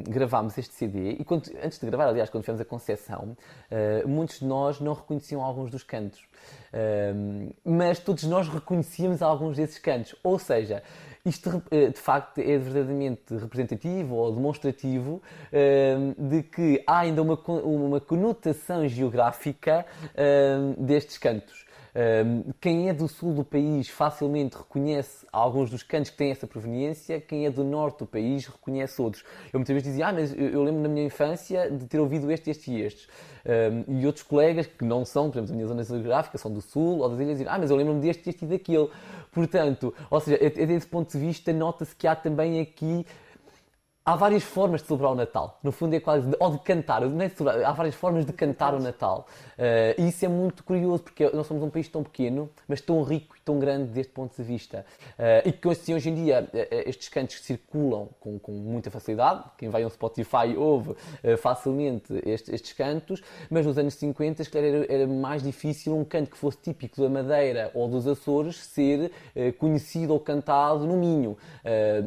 gravámos 0.10 0.58
este 0.58 0.74
CD, 0.74 1.12
e 1.12 1.24
quando, 1.24 1.52
antes 1.64 1.78
de 1.78 1.86
gravar, 1.86 2.08
aliás, 2.08 2.32
quando 2.32 2.44
fizemos 2.44 2.60
a 2.60 2.66
concessão, 2.66 3.38
uh, 3.72 4.08
muitos 4.08 4.40
de 4.40 4.46
nós 4.46 4.80
não 4.80 4.94
reconheciam 4.94 5.44
alguns 5.44 5.70
dos 5.70 5.84
cantos. 5.84 6.20
Uh, 6.74 7.54
mas 7.64 8.00
todos 8.00 8.24
nós 8.24 8.48
reconhecíamos 8.48 9.22
alguns 9.22 9.56
desses 9.56 9.78
cantos. 9.78 10.16
Ou 10.24 10.40
seja, 10.40 10.82
isto 11.24 11.62
de 11.70 12.00
facto 12.00 12.40
é 12.40 12.58
verdadeiramente 12.58 13.38
representativo 13.38 14.16
ou 14.16 14.34
demonstrativo 14.34 15.22
de 16.18 16.42
que 16.42 16.84
há 16.88 17.02
ainda 17.02 17.22
uma, 17.22 17.36
uma 17.36 18.02
conotação 18.02 18.88
geográfica 18.88 19.86
destes 20.80 21.20
cantos 21.20 21.64
quem 22.60 22.88
é 22.90 22.94
do 22.94 23.08
sul 23.08 23.34
do 23.34 23.44
país 23.44 23.90
facilmente 23.90 24.58
reconhece 24.58 25.26
alguns 25.32 25.70
dos 25.70 25.84
cantos 25.84 26.10
que 26.10 26.18
têm 26.18 26.32
essa 26.32 26.48
proveniência, 26.48 27.20
quem 27.20 27.46
é 27.46 27.52
do 27.52 27.64
norte 27.64 28.00
do 28.00 28.06
país 28.06 28.48
reconhece 28.48 29.02
outros. 29.02 29.24
Eu 29.52 29.60
muitas 29.60 29.74
vezes 29.74 29.90
dizia, 29.90 30.08
ah, 30.08 30.14
mas 30.14 30.34
eu 30.34 30.64
lembro 30.64 30.82
na 30.82 30.90
minha 30.90 31.06
infância 31.06 31.70
de 31.70 31.86
ter 31.88 32.00
ouvido 32.00 32.32
este, 32.32 32.50
este 32.50 32.72
e 32.72 32.82
estes. 32.82 33.08
E 33.88 34.06
outros 34.06 34.24
colegas 34.24 34.68
que 34.68 34.86
não 34.86 35.04
são, 35.04 35.30
por 35.30 35.38
exemplo, 35.38 35.50
da 35.50 35.56
minha 35.56 35.68
zona 35.68 35.84
geográfica, 35.84 36.38
são 36.38 36.52
do 36.52 36.62
sul 36.62 37.00
ou 37.00 37.10
das 37.10 37.20
ilhas, 37.20 37.38
dizem, 37.38 37.48
ah, 37.50 37.58
mas 37.60 37.70
eu 37.70 37.76
lembro-me 37.76 38.00
deste, 38.00 38.30
este 38.30 38.46
e 38.46 38.48
daquele. 38.48 38.90
Portanto, 39.32 39.94
ou 40.10 40.20
seja, 40.20 40.38
desse 40.50 40.88
ponto 40.88 41.12
de 41.12 41.18
vista, 41.18 41.52
nota-se 41.52 41.96
que 41.96 42.08
há 42.08 42.16
também 42.16 42.60
aqui 42.60 43.06
Há 44.04 44.16
várias 44.16 44.44
formas 44.44 44.82
de 44.82 44.88
celebrar 44.88 45.12
o 45.12 45.16
Natal. 45.16 45.60
No 45.62 45.72
fundo 45.72 45.96
é 45.96 46.00
quase. 46.00 46.28
De, 46.28 46.36
ou 46.40 46.52
de 46.52 46.60
cantar. 46.60 47.02
Não 47.02 47.22
é 47.22 47.28
de 47.28 47.36
celebrar, 47.36 47.64
há 47.64 47.72
várias 47.72 47.94
formas 47.94 48.26
de 48.26 48.34
cantar 48.34 48.74
o 48.74 48.80
Natal. 48.80 49.28
Uh, 49.58 50.02
e 50.02 50.10
isso 50.10 50.26
é 50.26 50.28
muito 50.28 50.64
curioso, 50.64 51.04
porque 51.04 51.30
nós 51.30 51.46
somos 51.46 51.62
um 51.62 51.70
país 51.70 51.88
tão 51.88 52.02
pequeno, 52.04 52.50
mas 52.68 52.82
tão 52.82 53.04
rico 53.04 53.36
tão 53.46 53.60
grande 53.60 53.92
deste 53.92 54.12
ponto 54.12 54.36
de 54.36 54.44
vista. 54.44 54.86
Uh, 55.18 55.48
e 55.48 55.52
que 55.52 55.70
assim, 55.70 55.94
hoje 55.94 56.10
em 56.10 56.16
dia 56.16 56.50
uh, 56.52 56.90
estes 56.90 57.10
cantos 57.10 57.42
circulam 57.42 58.10
com, 58.20 58.40
com, 58.40 58.52
muita 58.52 58.90
facilidade. 58.90 59.44
Quem 59.58 59.70
vai 59.70 59.84
ao 59.84 59.90
Spotify 59.90 60.56
ouve 60.58 60.96
facilmente 61.38 62.14
estes, 62.26 62.54
estes, 62.54 62.74
cantos. 62.74 63.22
Mas 63.50 63.66
nos 63.66 63.78
anos 63.78 63.94
50, 63.96 64.44
era, 64.58 64.94
era, 64.94 65.08
mais 65.08 65.44
difícil 65.44 65.96
um 65.96 66.04
canto 66.04 66.32
que 66.32 66.38
fosse 66.38 66.58
típico 66.58 67.02
da 67.02 67.10
Madeira 67.10 67.72
ou 67.74 67.88
dos 67.88 68.08
Açores 68.08 68.58
ser 68.58 69.12
conhecido 69.58 70.14
ou 70.14 70.20
cantado 70.20 70.86
no 70.86 70.98
Minho. 70.98 71.38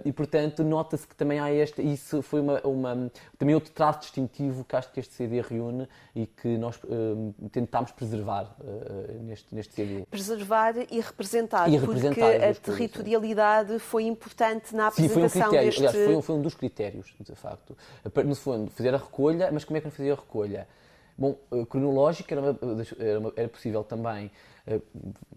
e 0.05 0.13
portanto, 0.13 0.63
nota-se 0.63 1.07
que 1.07 1.15
também 1.15 1.39
há 1.39 1.53
esta 1.53 1.83
isso 1.83 2.23
foi 2.23 2.41
uma, 2.41 2.61
uma, 2.63 3.11
também 3.39 3.55
outro 3.55 3.73
traço 3.73 4.01
distintivo 4.01 4.65
que 4.65 4.75
acho 4.75 4.91
que 4.93 5.01
este 5.01 5.15
CD 5.15 5.41
reúne 5.41 5.89
e 6.15 6.27
que 6.27 6.57
nós 6.59 6.77
uh, 6.85 7.35
tentámos 7.51 7.93
preservar 7.93 8.57
uh, 8.61 9.23
neste, 9.23 9.55
neste 9.55 9.75
CD. 9.75 10.05
Preservar 10.11 10.75
e 10.91 11.01
representar, 11.01 11.34
e 11.69 11.77
representar 11.77 12.31
porque 12.31 12.45
a 12.45 12.55
territorialidade 12.55 13.79
foi 13.79 14.05
importante 14.05 14.75
na 14.75 14.89
apresentação 14.89 15.29
Sim, 15.29 15.39
foi 15.39 15.47
um 15.47 15.51
critério. 15.51 15.67
deste... 15.67 15.87
Aliás, 15.87 16.05
foi 16.07 16.17
um, 16.17 16.23
foi 16.23 16.37
um 16.37 16.43
dos 16.43 16.55
critérios, 16.55 17.15
de 17.21 17.35
facto. 17.35 17.77
No 18.25 18.35
fundo, 18.35 18.71
fazer 18.71 18.95
a 18.95 18.99
recolha, 18.99 19.51
mas 19.53 19.65
como 19.65 19.77
é 19.77 19.81
que 19.81 19.87
não 19.87 19.93
fazia 19.93 20.13
a 20.13 20.17
recolha? 20.17 20.69
Bom, 21.17 21.37
cronológica 21.69 22.35
era, 22.35 22.57
era, 22.99 23.33
era 23.37 23.49
possível 23.49 23.85
também 23.85 24.27
eh, 24.27 24.54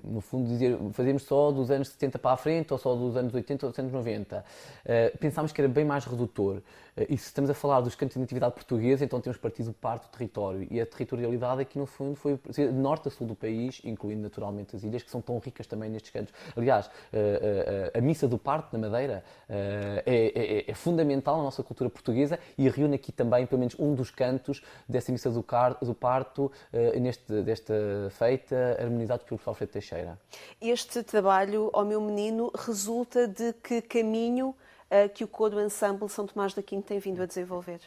no 0.04 0.22
fundo, 0.22 0.48
dizer, 0.48 0.78
fazemos 0.94 1.24
só 1.24 1.52
dos 1.52 1.70
anos 1.70 1.90
70 1.90 2.18
para 2.20 2.32
a 2.32 2.38
frente, 2.38 2.72
ou 2.72 2.80
só 2.80 2.96
dos 2.96 3.18
anos 3.18 3.34
80 3.34 3.66
ou 3.66 3.72
dos 3.72 3.80
anos 3.80 3.92
90. 3.92 4.46
Eh, 4.86 5.10
pensámos 5.20 5.52
que 5.52 5.60
era 5.60 5.68
bem 5.68 5.84
mais 5.84 6.06
redutor. 6.06 6.62
Eh, 6.98 7.08
e 7.10 7.18
se 7.18 7.26
estamos 7.26 7.50
a 7.50 7.54
falar 7.54 7.82
dos 7.82 7.96
cantos 7.96 8.16
de 8.16 8.20
natividade 8.20 8.54
portuguesa, 8.56 9.06
então 9.06 9.22
temos 9.22 9.38
partido 9.38 9.72
parte 9.74 10.08
do 10.08 10.12
território. 10.12 10.68
E 10.70 10.82
a 10.82 10.86
territorialidade 10.86 11.62
aqui, 11.62 11.78
no 11.78 11.86
fundo, 11.86 12.16
foi 12.16 12.40
de 12.54 12.72
norte 12.72 13.08
a 13.08 13.12
sul 13.12 13.28
do 13.28 13.36
país, 13.36 13.82
incluindo 13.84 14.22
naturalmente 14.22 14.76
as 14.76 14.84
ilhas, 14.84 15.04
que 15.04 15.12
são 15.12 15.22
tão 15.22 15.38
ricas 15.40 15.68
também 15.68 15.90
nestes 15.90 16.12
cantos. 16.12 16.34
Aliás, 16.56 16.90
eh, 17.14 17.92
eh, 17.94 17.98
a 17.98 18.02
missa 18.02 18.28
do 18.28 18.38
parto 18.38 18.78
na 18.78 18.88
Madeira 18.88 19.24
é, 19.50 20.04
é, 20.06 20.72
é 20.72 20.74
fundamental 20.74 21.38
na 21.38 21.44
nossa 21.44 21.62
cultura 21.62 21.90
portuguesa 21.90 22.40
e 22.58 22.68
reúne 22.70 22.96
aqui 22.96 23.12
também, 23.12 23.46
pelo 23.46 23.60
menos, 23.60 23.76
um 23.78 23.94
dos 23.94 24.10
cantos 24.10 24.62
dessa 24.88 25.12
missa 25.12 25.30
do, 25.30 25.46
do 25.82 25.94
parto, 25.94 26.52
neste, 27.00 27.42
desta 27.44 27.74
feita, 28.12 28.78
harmonizado 29.18 29.26
pelo 29.26 29.40
Alfredo 29.46 29.72
Teixeira. 29.72 30.20
Este 30.62 31.04
trabalho, 31.04 31.70
ao 31.74 31.84
meu 31.84 32.00
menino, 32.00 32.52
resulta 32.56 33.28
de 33.28 33.54
que 33.54 33.82
caminho 33.82 34.50
uh, 34.50 35.10
que 35.14 35.24
o 35.24 35.28
coro 35.28 35.60
ensemble 35.60 36.08
São 36.10 36.26
Tomás 36.26 36.54
da 36.54 36.62
Quinta 36.62 36.90
tem 36.90 37.00
vindo 37.00 37.22
a 37.22 37.26
desenvolver? 37.26 37.80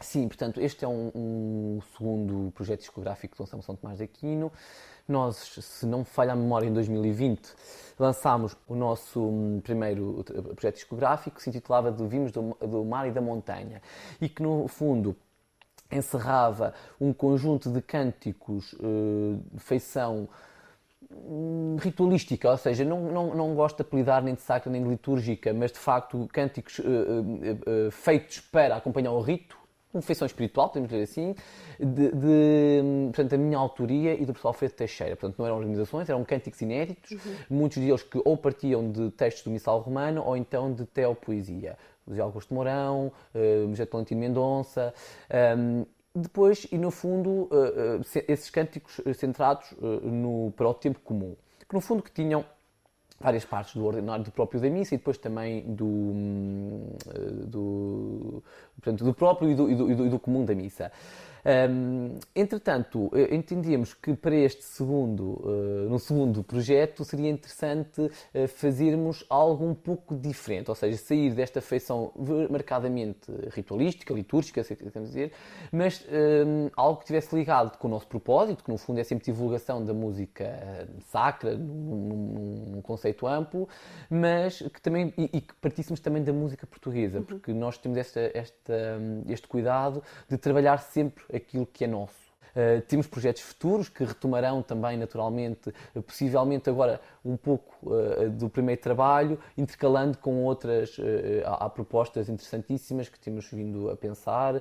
Sim, 0.00 0.28
portanto, 0.28 0.60
este 0.60 0.84
é 0.84 0.88
um, 0.88 1.10
um 1.14 1.80
segundo 1.96 2.50
projeto 2.52 2.80
discográfico 2.80 3.36
do 3.36 3.46
São 3.46 3.76
Tomás 3.76 3.98
de 3.98 4.04
Aquino. 4.04 4.52
Nós, 5.06 5.36
se 5.36 5.86
não 5.86 6.00
me 6.00 6.04
falha 6.04 6.32
a 6.32 6.36
memória, 6.36 6.66
em 6.66 6.72
2020 6.72 7.52
lançámos 7.98 8.56
o 8.66 8.74
nosso 8.74 9.20
hum, 9.20 9.60
primeiro 9.62 10.24
projeto 10.56 10.74
discográfico 10.74 11.36
que 11.36 11.42
se 11.42 11.50
intitulava 11.50 11.92
de 11.92 12.04
Vimos 12.06 12.32
do, 12.32 12.56
do 12.60 12.84
Mar 12.84 13.06
e 13.06 13.12
da 13.12 13.20
Montanha 13.20 13.80
e 14.20 14.28
que, 14.28 14.42
no 14.42 14.66
fundo, 14.66 15.14
encerrava 15.92 16.74
um 17.00 17.12
conjunto 17.12 17.70
de 17.70 17.80
cânticos 17.80 18.72
uh, 18.74 19.40
de 19.52 19.60
feição 19.60 20.28
ritualística, 21.78 22.50
ou 22.50 22.56
seja, 22.56 22.84
não, 22.84 23.00
não, 23.00 23.34
não 23.34 23.54
gosto 23.54 23.76
de 23.76 23.82
apelidar 23.82 24.22
nem 24.22 24.34
de 24.34 24.42
sacra 24.42 24.70
nem 24.70 24.82
de 24.82 24.88
litúrgica, 24.88 25.52
mas 25.52 25.72
de 25.72 25.78
facto 25.78 26.28
cânticos 26.32 26.78
uh, 26.78 26.82
uh, 26.82 27.90
feitos 27.90 28.40
para 28.40 28.76
acompanhar 28.76 29.12
o 29.12 29.20
rito, 29.20 29.56
uma 29.92 30.02
feição 30.02 30.26
espiritual, 30.26 30.68
podemos 30.68 30.90
dizer 30.90 31.04
assim, 31.04 31.34
de, 31.78 32.10
de 32.10 32.82
portanto, 33.12 33.34
a 33.34 33.38
minha 33.38 33.56
autoria 33.56 34.14
e 34.14 34.26
do 34.26 34.34
pessoal 34.34 34.52
Alfredo 34.52 34.74
Teixeira. 34.74 35.14
Portanto, 35.14 35.38
não 35.38 35.46
eram 35.46 35.56
organizações, 35.56 36.08
eram 36.08 36.24
cânticos 36.24 36.60
inéditos, 36.60 37.12
uhum. 37.12 37.36
muitos 37.48 37.78
deles 37.78 38.02
que 38.02 38.20
ou 38.24 38.36
partiam 38.36 38.90
de 38.90 39.10
textos 39.12 39.44
do 39.44 39.50
Missal 39.50 39.78
Romano 39.78 40.22
ou 40.24 40.36
então 40.36 40.72
de 40.72 40.84
teopoesia. 40.84 41.78
José 42.06 42.20
Augusto 42.20 42.52
Mourão, 42.52 43.12
uh, 43.34 43.68
José 43.70 43.86
Tolentino 43.86 44.20
Mendonça. 44.20 44.92
Um, 45.56 45.86
depois, 46.14 46.66
e 46.70 46.78
no 46.78 46.90
fundo, 46.90 47.30
uh, 47.30 48.00
uh, 48.00 48.22
esses 48.28 48.50
cânticos 48.50 49.00
centrados 49.16 49.74
no, 50.02 50.52
para 50.56 50.68
o 50.68 50.74
tempo 50.74 51.00
comum, 51.00 51.34
que 51.68 51.74
no 51.74 51.80
fundo 51.80 52.02
que 52.02 52.10
tinham 52.10 52.44
várias 53.20 53.44
partes 53.44 53.74
do 53.74 53.84
ordinário 53.84 54.24
do 54.24 54.30
próprio 54.30 54.60
da 54.60 54.68
missa 54.68 54.94
e 54.94 54.98
depois 54.98 55.16
também 55.16 55.62
do, 55.62 55.86
hum, 55.86 56.96
do, 57.46 58.42
portanto, 58.76 59.04
do 59.04 59.14
próprio 59.14 59.50
e 59.50 59.54
do, 59.54 59.70
e 59.70 59.74
do, 59.74 60.06
e 60.06 60.10
do 60.10 60.18
comum 60.18 60.44
da 60.44 60.54
missa. 60.54 60.92
Um, 61.44 62.18
entretanto, 62.34 63.10
eh, 63.14 63.34
entendíamos 63.34 63.92
que 63.92 64.14
para 64.14 64.34
este 64.34 64.64
segundo, 64.64 65.42
uh, 65.44 65.88
no 65.90 65.98
segundo 65.98 66.42
projeto, 66.42 67.04
seria 67.04 67.28
interessante 67.28 68.00
uh, 68.00 68.48
fazermos 68.48 69.26
algo 69.28 69.66
um 69.66 69.74
pouco 69.74 70.16
diferente, 70.16 70.70
ou 70.70 70.74
seja, 70.74 70.96
sair 70.96 71.34
desta 71.34 71.60
feição 71.60 72.12
marcadamente 72.48 73.30
ritualística, 73.50 74.14
litúrgica, 74.14 74.64
sei 74.64 74.74
que 74.74 74.84
queremos 74.84 75.10
dizer, 75.10 75.32
mas 75.70 76.06
um, 76.10 76.70
algo 76.74 76.98
que 76.98 77.04
estivesse 77.04 77.36
ligado 77.36 77.76
com 77.76 77.88
o 77.88 77.90
nosso 77.90 78.06
propósito, 78.06 78.64
que 78.64 78.70
no 78.70 78.78
fundo 78.78 79.00
é 79.00 79.04
sempre 79.04 79.26
divulgação 79.26 79.84
da 79.84 79.92
música 79.92 80.88
sacra, 81.10 81.54
num, 81.56 82.70
num 82.72 82.82
conceito 82.82 83.26
amplo, 83.26 83.68
mas 84.08 84.62
que 84.62 84.80
também, 84.80 85.12
e, 85.18 85.24
e, 85.24 85.40
que 85.42 85.54
partíssemos 85.56 86.00
também 86.00 86.22
da 86.22 86.32
música 86.32 86.66
portuguesa, 86.66 87.18
uhum. 87.18 87.24
porque 87.24 87.52
nós 87.52 87.76
temos 87.76 87.98
esta, 87.98 88.30
esta, 88.32 88.98
este 89.28 89.46
cuidado 89.46 90.02
de 90.28 90.38
trabalhar 90.38 90.78
sempre 90.78 91.24
aquilo 91.34 91.66
que 91.66 91.84
é 91.84 91.86
nosso. 91.86 92.24
Uh, 92.54 92.80
temos 92.82 93.08
projetos 93.08 93.42
futuros 93.42 93.88
que 93.88 94.04
retomarão 94.04 94.62
também, 94.62 94.96
naturalmente, 94.96 95.70
uh, 95.94 96.02
possivelmente 96.02 96.70
agora 96.70 97.00
um 97.24 97.36
pouco 97.36 97.74
uh, 97.88 98.28
do 98.30 98.48
primeiro 98.48 98.80
trabalho, 98.80 99.38
intercalando 99.56 100.18
com 100.18 100.44
outras. 100.44 100.96
Há, 101.44 101.64
há, 101.64 101.70
propostas 101.70 102.28
interessantíssimas 102.28 103.08
que 103.08 103.18
temos 103.18 103.48
vindo 103.50 103.90
a 103.90 103.96
pensar. 103.96 104.60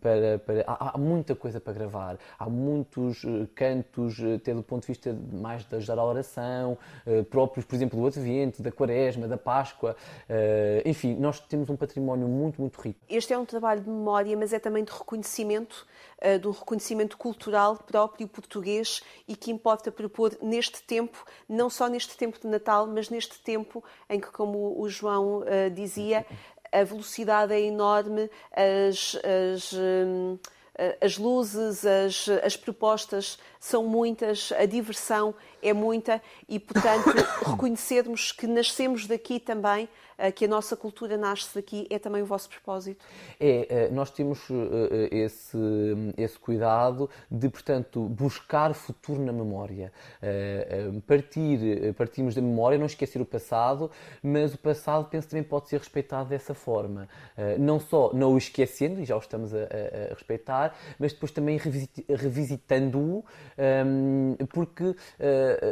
para, 0.00 0.38
para 0.38 0.64
há, 0.66 0.94
há, 0.94 0.98
muita 0.98 1.34
coisa 1.34 1.60
para 1.60 1.72
gravar, 1.72 2.18
há 2.38 2.48
muitos 2.48 3.22
cantos, 3.54 4.18
até 4.36 4.52
do 4.54 4.62
ponto 4.62 4.82
de 4.82 4.88
vista 4.88 5.16
mais 5.32 5.64
de 5.64 5.76
ajudar 5.76 5.98
a 5.98 6.04
oração, 6.04 6.76
próprios, 7.30 7.64
por 7.64 7.74
exemplo, 7.74 8.00
do 8.00 8.06
Advento, 8.06 8.62
da 8.62 8.70
Quaresma, 8.70 9.26
da 9.26 9.38
Páscoa. 9.38 9.96
enfim, 10.84 11.16
nós 11.16 11.40
temos 11.40 11.70
um 11.70 11.76
património 11.76 12.28
muito, 12.28 12.60
muito 12.60 12.80
rico. 12.80 13.00
Este 13.08 13.32
é 13.32 13.38
um 13.38 13.44
trabalho 13.44 13.80
de 13.80 13.88
memória, 13.88 14.36
mas 14.36 14.52
é 14.52 14.58
também 14.58 14.84
de 14.84 14.92
reconhecimento 14.92 15.86
uh, 16.22 16.38
do 16.38 16.50
reconhecimento 16.50 17.16
cultural 17.16 17.76
próprio 17.76 18.26
português 18.28 19.02
e 19.26 19.36
que 19.36 19.50
importa 19.50 19.90
propor 19.90 20.36
neste 20.40 20.82
tempo, 20.82 21.24
não 21.52 21.68
só 21.68 21.86
neste 21.88 22.16
tempo 22.16 22.38
de 22.40 22.46
Natal, 22.46 22.86
mas 22.86 23.08
neste 23.10 23.38
tempo 23.38 23.84
em 24.08 24.18
que, 24.18 24.28
como 24.28 24.80
o 24.80 24.88
João 24.88 25.40
uh, 25.40 25.70
dizia, 25.70 26.26
a 26.72 26.82
velocidade 26.82 27.52
é 27.52 27.60
enorme, 27.60 28.30
as, 28.50 29.18
as, 29.54 29.72
um, 29.74 30.38
as 31.00 31.18
luzes, 31.18 31.84
as, 31.84 32.28
as 32.42 32.56
propostas 32.56 33.38
são 33.60 33.84
muitas, 33.84 34.50
a 34.52 34.64
diversão 34.64 35.34
é 35.62 35.72
muita 35.72 36.20
e, 36.48 36.58
portanto, 36.58 37.10
reconhecermos 37.44 38.32
que 38.32 38.46
nascemos 38.46 39.06
daqui 39.06 39.38
também, 39.38 39.84
eh, 39.84 39.88
que 40.34 40.44
a 40.44 40.48
nossa 40.48 40.76
cultura 40.76 41.16
nasce 41.16 41.54
daqui, 41.54 41.86
é 41.90 41.98
também 41.98 42.22
o 42.22 42.26
vosso 42.26 42.48
propósito? 42.48 43.04
É, 43.38 43.66
eh, 43.68 43.88
nós 43.90 44.10
temos 44.10 44.40
eh, 44.50 45.08
esse, 45.10 45.58
esse 46.16 46.38
cuidado 46.38 47.08
de, 47.30 47.48
portanto, 47.48 48.02
buscar 48.08 48.74
futuro 48.74 49.20
na 49.20 49.32
memória. 49.32 49.92
Partir, 51.06 51.94
partimos 51.94 52.34
da 52.34 52.42
memória, 52.42 52.78
não 52.78 52.86
esquecer 52.86 53.20
o 53.20 53.26
passado, 53.26 53.90
mas 54.22 54.54
o 54.54 54.58
passado, 54.58 55.08
penso, 55.08 55.28
também 55.28 55.42
pode 55.42 55.68
ser 55.68 55.78
respeitado 55.78 56.28
dessa 56.28 56.54
forma. 56.54 57.08
Não 57.58 57.80
só 57.80 58.12
não 58.12 58.34
o 58.34 58.38
esquecendo, 58.38 59.00
e 59.00 59.04
já 59.04 59.16
o 59.16 59.18
estamos 59.18 59.54
a, 59.54 59.58
a 59.58 60.14
respeitar, 60.14 60.76
mas 60.98 61.12
depois 61.12 61.32
também 61.32 61.58
revisitando-o 62.08 63.24
um, 63.86 64.36
porque 64.46 64.94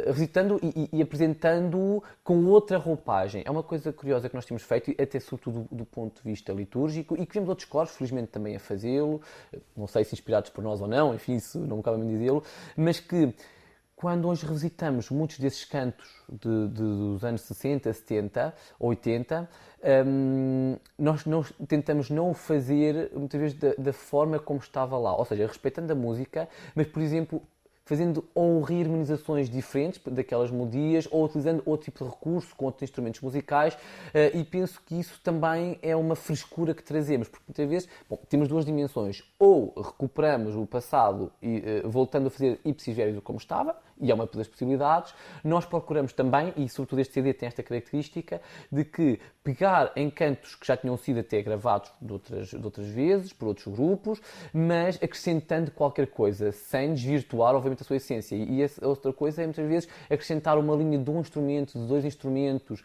revisitando 0.05 0.59
e, 0.61 0.89
e 0.93 1.01
apresentando-o 1.01 2.03
com 2.23 2.45
outra 2.45 2.77
roupagem. 2.77 3.43
É 3.45 3.51
uma 3.51 3.63
coisa 3.63 3.91
curiosa 3.91 4.29
que 4.31 4.35
nós 4.35 4.45
temos 4.45 4.63
feito, 4.63 4.91
até 5.01 5.19
sobretudo 5.19 5.67
do, 5.69 5.75
do 5.75 5.85
ponto 5.85 6.23
de 6.23 6.29
vista 6.29 6.51
litúrgico, 6.51 7.15
e 7.15 7.25
que 7.25 7.33
vemos 7.33 7.49
outros 7.49 7.67
coros, 7.67 7.91
felizmente, 7.91 8.29
também 8.29 8.55
a 8.55 8.59
fazê-lo, 8.59 9.21
não 9.75 9.87
sei 9.87 10.03
se 10.03 10.15
inspirados 10.15 10.49
por 10.49 10.63
nós 10.63 10.81
ou 10.81 10.87
não, 10.87 11.13
enfim, 11.13 11.35
isso 11.35 11.59
não 11.59 11.77
me 11.77 11.83
cabe 11.83 12.01
a 12.01 12.05
dizê-lo, 12.05 12.43
mas 12.75 12.99
que 12.99 13.33
quando 14.01 14.27
hoje 14.27 14.43
revisitamos 14.47 15.11
muitos 15.11 15.37
desses 15.37 15.63
cantos 15.63 16.09
de, 16.27 16.67
de, 16.69 16.81
dos 16.81 17.23
anos 17.23 17.41
60, 17.41 17.93
70, 17.93 18.55
80, 18.79 19.49
um, 20.07 20.75
nós 20.97 21.23
não, 21.25 21.43
tentamos 21.67 22.09
não 22.09 22.31
o 22.31 22.33
fazer 22.33 23.11
muitas 23.13 23.39
vezes 23.39 23.59
da, 23.59 23.75
da, 23.77 23.93
forma 23.93 24.39
como 24.39 24.59
estava 24.59 24.97
lá, 24.97 25.15
ou 25.15 25.23
seja, 25.23 25.45
respeitando 25.45 25.93
a 25.93 25.95
música, 25.95 26.49
mas, 26.73 26.87
por 26.87 26.99
exemplo, 26.99 27.43
fazendo 27.91 28.23
ou 28.33 28.61
reharmonizações 28.61 29.49
diferentes 29.49 29.99
daquelas 30.05 30.49
melodias 30.49 31.09
ou 31.11 31.25
utilizando 31.25 31.61
outro 31.65 31.91
tipo 31.91 32.05
de 32.05 32.09
recurso 32.09 32.55
com 32.55 32.63
outros 32.63 32.83
instrumentos 32.83 33.19
musicais 33.19 33.73
uh, 33.73 34.37
e 34.37 34.45
penso 34.45 34.81
que 34.85 34.97
isso 34.97 35.19
também 35.21 35.77
é 35.81 35.93
uma 35.93 36.15
frescura 36.15 36.73
que 36.73 36.81
trazemos, 36.81 37.27
porque 37.27 37.43
muitas 37.49 37.69
vezes 37.69 37.89
bom, 38.09 38.17
temos 38.29 38.47
duas 38.47 38.63
dimensões, 38.63 39.21
ou 39.37 39.73
recuperamos 39.75 40.55
o 40.55 40.65
passado 40.65 41.33
e 41.41 41.81
uh, 41.83 41.89
voltando 41.89 42.27
a 42.27 42.29
fazer 42.29 42.61
ipsis 42.63 42.95
verbis 42.95 43.19
como 43.21 43.37
estava, 43.37 43.75
e 44.01 44.11
é 44.11 44.13
uma 44.13 44.25
das 44.25 44.47
possibilidades, 44.47 45.13
nós 45.43 45.65
procuramos 45.65 46.11
também, 46.11 46.53
e 46.57 46.67
sobretudo 46.67 46.99
este 46.99 47.13
CD 47.13 47.33
tem 47.33 47.47
esta 47.47 47.61
característica, 47.61 48.41
de 48.71 48.83
que 48.83 49.19
pegar 49.43 49.91
em 49.95 50.09
cantos 50.09 50.55
que 50.55 50.65
já 50.65 50.75
tinham 50.75 50.97
sido 50.97 51.19
até 51.19 51.41
gravados 51.41 51.91
de 52.01 52.11
outras, 52.11 52.49
de 52.49 52.65
outras 52.65 52.87
vezes, 52.87 53.31
por 53.31 53.47
outros 53.47 53.67
grupos, 53.67 54.21
mas 54.53 54.97
acrescentando 55.01 55.71
qualquer 55.71 56.07
coisa, 56.07 56.51
sem 56.51 56.93
desvirtuar, 56.93 57.55
obviamente, 57.55 57.81
a 57.81 57.85
sua 57.85 57.97
essência. 57.97 58.35
E 58.35 58.63
a 58.63 58.87
outra 58.87 59.13
coisa 59.13 59.41
é, 59.41 59.45
muitas 59.45 59.67
vezes, 59.67 59.89
acrescentar 60.09 60.57
uma 60.57 60.75
linha 60.75 60.97
de 60.97 61.09
um 61.09 61.19
instrumento, 61.19 61.79
de 61.79 61.85
dois 61.85 62.03
instrumentos, 62.03 62.83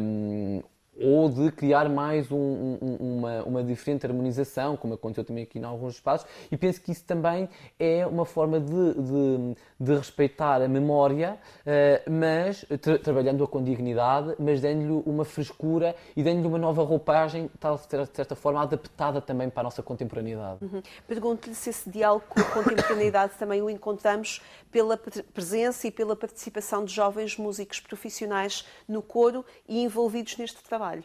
um, 0.00 0.62
ou 1.00 1.28
de 1.28 1.50
criar 1.50 1.88
mais 1.88 2.30
um, 2.30 2.36
um, 2.36 2.96
uma, 3.00 3.42
uma 3.42 3.64
diferente 3.64 4.06
harmonização, 4.06 4.76
como 4.76 4.94
aconteceu 4.94 5.24
também 5.24 5.44
aqui 5.44 5.58
em 5.58 5.64
alguns 5.64 5.94
espaços, 5.94 6.26
e 6.50 6.56
penso 6.56 6.80
que 6.80 6.92
isso 6.92 7.04
também 7.04 7.48
é 7.78 8.06
uma 8.06 8.24
forma 8.24 8.60
de, 8.60 8.94
de, 8.94 9.56
de 9.80 9.94
respeitar 9.96 10.62
a 10.62 10.68
memória, 10.68 11.38
uh, 11.60 12.10
mas 12.10 12.64
tra 12.80 12.98
trabalhando-a 12.98 13.46
com 13.46 13.62
dignidade, 13.62 14.34
mas 14.38 14.60
dando-lhe 14.60 15.02
uma 15.04 15.24
frescura 15.24 15.94
e 16.16 16.22
dando-lhe 16.22 16.46
uma 16.46 16.58
nova 16.58 16.82
roupagem, 16.82 17.50
tal, 17.58 17.76
de 17.76 18.14
certa 18.14 18.34
forma, 18.34 18.62
adaptada 18.62 19.20
também 19.20 19.50
para 19.50 19.62
a 19.62 19.64
nossa 19.64 19.82
contemporaneidade. 19.82 20.64
Uhum. 20.64 20.82
Pergunto-lhe 21.06 21.54
se 21.54 21.70
esse 21.70 21.90
diálogo 21.90 22.24
com 22.28 22.40
a 22.40 22.44
contemporaneidade 22.44 23.34
também 23.38 23.60
o 23.62 23.68
encontramos 23.68 24.40
pela 24.70 24.96
presença 24.96 25.86
e 25.86 25.90
pela 25.90 26.16
participação 26.16 26.84
de 26.84 26.94
jovens 26.94 27.36
músicos 27.36 27.80
profissionais 27.80 28.64
no 28.88 29.02
coro 29.02 29.44
e 29.68 29.82
envolvidos 29.82 30.36
neste 30.36 30.62
trabalho 30.62 30.83
trabalho. 30.84 31.04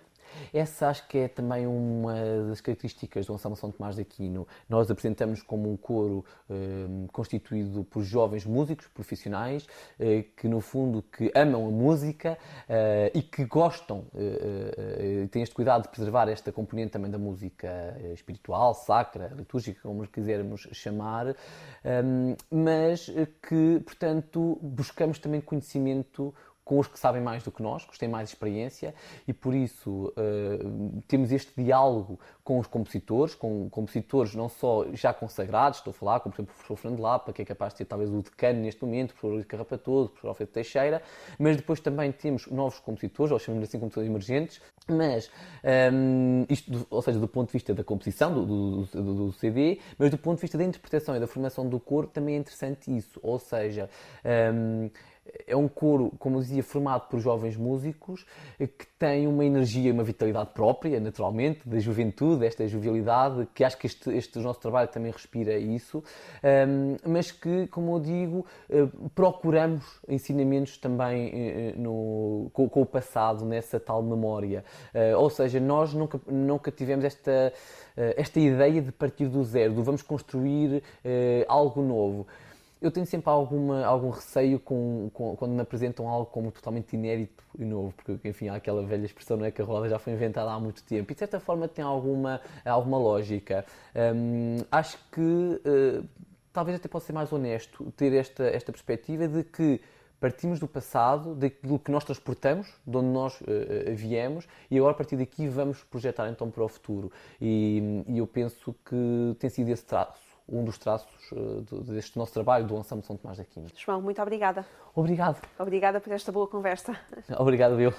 Essa 0.53 0.89
acho 0.89 1.07
que 1.07 1.17
é 1.17 1.27
também 1.27 1.65
uma 1.65 2.13
das 2.47 2.61
características 2.61 3.25
do 3.25 3.33
Anselmo 3.33 3.55
São 3.55 3.71
Tomás 3.71 3.95
de 3.95 4.01
Aquino. 4.01 4.47
Nós 4.67 4.89
apresentamos 4.89 5.41
como 5.41 5.71
um 5.71 5.77
coro 5.77 6.23
eh, 6.49 6.53
constituído 7.11 7.83
por 7.83 8.03
jovens 8.03 8.45
músicos 8.45 8.87
profissionais 8.87 9.67
eh, 9.99 10.25
que, 10.37 10.47
no 10.47 10.61
fundo, 10.61 11.01
que 11.01 11.31
amam 11.35 11.67
a 11.67 11.71
música 11.71 12.37
eh, 12.67 13.11
e 13.13 13.21
que 13.21 13.45
gostam, 13.45 14.05
e 14.13 15.27
têm 15.29 15.41
este 15.41 15.55
cuidado 15.55 15.83
de 15.83 15.89
preservar 15.89 16.29
esta 16.29 16.51
componente 16.51 16.91
também 16.91 17.09
da 17.09 17.17
música 17.17 17.97
espiritual, 18.13 18.73
sacra, 18.73 19.31
litúrgica, 19.35 19.79
como 19.81 20.07
quisermos 20.07 20.67
chamar, 20.71 21.35
mas 22.51 23.11
que, 23.47 23.81
portanto, 23.83 24.59
buscamos 24.61 25.19
também 25.19 25.41
conhecimento 25.41 26.33
com 26.69 26.77
os 26.77 26.87
que 26.87 26.99
sabem 26.99 27.19
mais 27.19 27.41
do 27.41 27.51
que 27.51 27.63
nós, 27.63 27.83
que 27.83 27.97
têm 27.97 28.07
mais 28.07 28.29
experiência, 28.29 28.93
e 29.27 29.33
por 29.33 29.55
isso 29.55 30.13
uh, 30.15 31.01
temos 31.07 31.31
este 31.31 31.51
diálogo 31.59 32.19
com 32.43 32.59
os 32.59 32.67
compositores, 32.67 33.33
com 33.33 33.67
compositores 33.71 34.35
não 34.35 34.47
só 34.47 34.85
já 34.93 35.11
consagrados, 35.11 35.79
estou 35.79 35.89
a 35.89 35.93
falar, 35.95 36.19
como 36.19 36.31
por 36.31 36.41
exemplo 36.41 36.53
o 36.53 36.55
professor 36.57 36.75
Fernando 36.75 36.99
Lapa, 36.99 37.33
que 37.33 37.41
é 37.41 37.45
capaz 37.45 37.73
de 37.73 37.79
ser 37.79 37.85
talvez 37.85 38.11
o 38.11 38.21
decano 38.21 38.59
neste 38.59 38.85
momento, 38.85 39.13
o 39.13 39.15
professor 39.15 39.45
Carrapatoso, 39.45 40.05
o 40.05 40.09
professor 40.09 40.27
Alfredo 40.27 40.51
Teixeira, 40.51 41.01
mas 41.39 41.57
depois 41.57 41.79
também 41.79 42.11
temos 42.11 42.45
novos 42.45 42.79
compositores, 42.79 43.31
ou 43.31 43.39
chamamos 43.39 43.67
assim 43.67 43.79
compositores 43.79 44.07
emergentes, 44.07 44.61
mas, 44.87 45.31
um, 45.91 46.45
isto, 46.49 46.85
ou 46.91 47.01
seja, 47.01 47.17
do 47.17 47.27
ponto 47.27 47.47
de 47.47 47.53
vista 47.53 47.73
da 47.73 47.83
composição 47.83 48.31
do, 48.31 48.45
do, 48.45 48.85
do, 48.85 49.13
do, 49.15 49.33
CD, 49.33 49.79
mas 49.97 50.11
do 50.11 50.19
ponto 50.19 50.35
de 50.35 50.41
vista 50.41 50.57
da 50.57 50.63
interpretação 50.63 51.15
e 51.15 51.19
da 51.19 51.25
formação 51.25 51.67
do 51.67 51.79
coro 51.79 52.05
também 52.05 52.35
é 52.35 52.37
interessante 52.37 52.95
isso, 52.95 53.19
ou 53.23 53.39
seja, 53.39 53.89
um, 54.53 54.89
é 55.47 55.55
um 55.55 55.67
coro, 55.67 56.11
como 56.19 56.39
dizia, 56.39 56.63
formado 56.63 57.07
por 57.07 57.19
jovens 57.19 57.55
músicos 57.57 58.25
que 58.57 58.85
têm 58.97 59.27
uma 59.27 59.45
energia, 59.45 59.91
uma 59.93 60.03
vitalidade 60.03 60.51
própria, 60.53 60.99
naturalmente, 60.99 61.67
da 61.67 61.79
juventude, 61.79 62.45
esta 62.45 62.67
jovialidade, 62.67 63.47
que 63.53 63.63
acho 63.63 63.77
que 63.77 63.87
este, 63.87 64.09
este 64.11 64.39
nosso 64.39 64.59
trabalho 64.59 64.87
também 64.89 65.11
respira 65.11 65.57
isso, 65.57 66.03
um, 66.67 66.97
mas 67.09 67.31
que, 67.31 67.67
como 67.67 67.95
eu 67.95 67.99
digo, 67.99 68.45
uh, 68.69 69.09
procuramos 69.15 69.83
ensinamentos 70.07 70.77
também 70.77 71.29
uh, 71.75 71.81
no, 71.81 72.49
com, 72.53 72.69
com, 72.69 72.81
o 72.81 72.85
passado, 72.85 73.45
nessa 73.45 73.79
tal 73.79 74.01
memória. 74.01 74.63
Ou 75.17 75.29
seja, 75.29 75.59
nós 75.59 75.93
nunca, 75.93 76.19
nunca 76.27 76.71
tivemos 76.71 77.05
esta, 77.05 77.53
esta 77.95 78.39
ideia 78.39 78.81
de 78.81 78.91
partir 78.91 79.27
do 79.27 79.43
zero, 79.43 79.73
de 79.73 79.81
vamos 79.81 80.01
construir 80.01 80.83
algo 81.47 81.81
novo 81.81 82.27
eu 82.81 82.89
tenho 82.89 83.05
sempre 83.05 83.29
alguma, 83.29 83.85
algum 83.85 84.09
receio 84.09 84.59
com, 84.59 85.09
com, 85.13 85.35
quando 85.35 85.51
me 85.51 85.61
apresentam 85.61 86.07
algo 86.07 86.27
como 86.27 86.51
totalmente 86.51 86.93
inédito 86.93 87.43
e 87.57 87.65
novo, 87.65 87.93
porque, 87.93 88.27
enfim, 88.27 88.47
há 88.47 88.55
aquela 88.55 88.81
velha 88.83 89.05
expressão, 89.05 89.35
não 89.35 89.45
é? 89.45 89.51
Que 89.51 89.61
a 89.61 89.65
roda 89.65 89.89
já 89.89 89.99
foi 89.99 90.13
inventada 90.13 90.49
há 90.51 90.59
muito 90.59 90.83
tempo 90.83 91.11
e, 91.11 91.13
de 91.13 91.19
certa 91.19 91.39
forma, 91.39 91.67
tem 91.67 91.83
alguma, 91.83 92.39
alguma 92.63 92.97
lógica. 92.97 93.65
Hum, 94.15 94.57
acho 94.71 94.97
que 95.11 95.19
uh, 95.21 96.07
talvez 96.53 96.77
até 96.77 96.87
possa 96.87 97.07
ser 97.07 97.13
mais 97.13 97.33
honesto 97.33 97.91
ter 97.97 98.13
esta, 98.13 98.43
esta 98.45 98.71
perspectiva 98.71 99.27
de 99.27 99.43
que 99.43 99.81
partimos 100.17 100.57
do 100.59 100.67
passado, 100.67 101.35
daquilo 101.35 101.79
que 101.79 101.91
nós 101.91 102.05
transportamos, 102.05 102.73
de 102.87 102.95
onde 102.95 103.07
nós 103.07 103.41
uh, 103.41 103.45
viemos, 103.93 104.47
e 104.71 104.77
agora 104.77 104.93
a 104.93 104.95
partir 104.95 105.17
daqui 105.17 105.49
vamos 105.49 105.83
projetar 105.83 106.29
então 106.29 106.49
para 106.49 106.63
o 106.63 106.67
futuro. 106.69 107.11
E, 107.41 108.05
e 108.07 108.19
eu 108.19 108.27
penso 108.27 108.73
que 108.85 109.35
tem 109.37 109.49
sido 109.49 109.69
esse 109.69 109.83
traço 109.83 110.28
um 110.51 110.63
dos 110.63 110.77
traços 110.77 111.31
uh, 111.31 111.61
deste 111.83 112.17
nosso 112.17 112.33
trabalho 112.33 112.65
do 112.65 112.77
Ensemble 112.77 113.05
São 113.05 113.15
Tomás 113.17 113.37
da 113.37 113.43
Aquino. 113.43 113.67
João, 113.75 114.01
muito 114.01 114.21
obrigada. 114.21 114.65
Obrigado. 114.95 115.41
Obrigada 115.57 115.99
por 115.99 116.11
esta 116.11 116.31
boa 116.31 116.47
conversa. 116.47 116.97
Obrigado, 117.37 117.79
eu. 117.79 117.93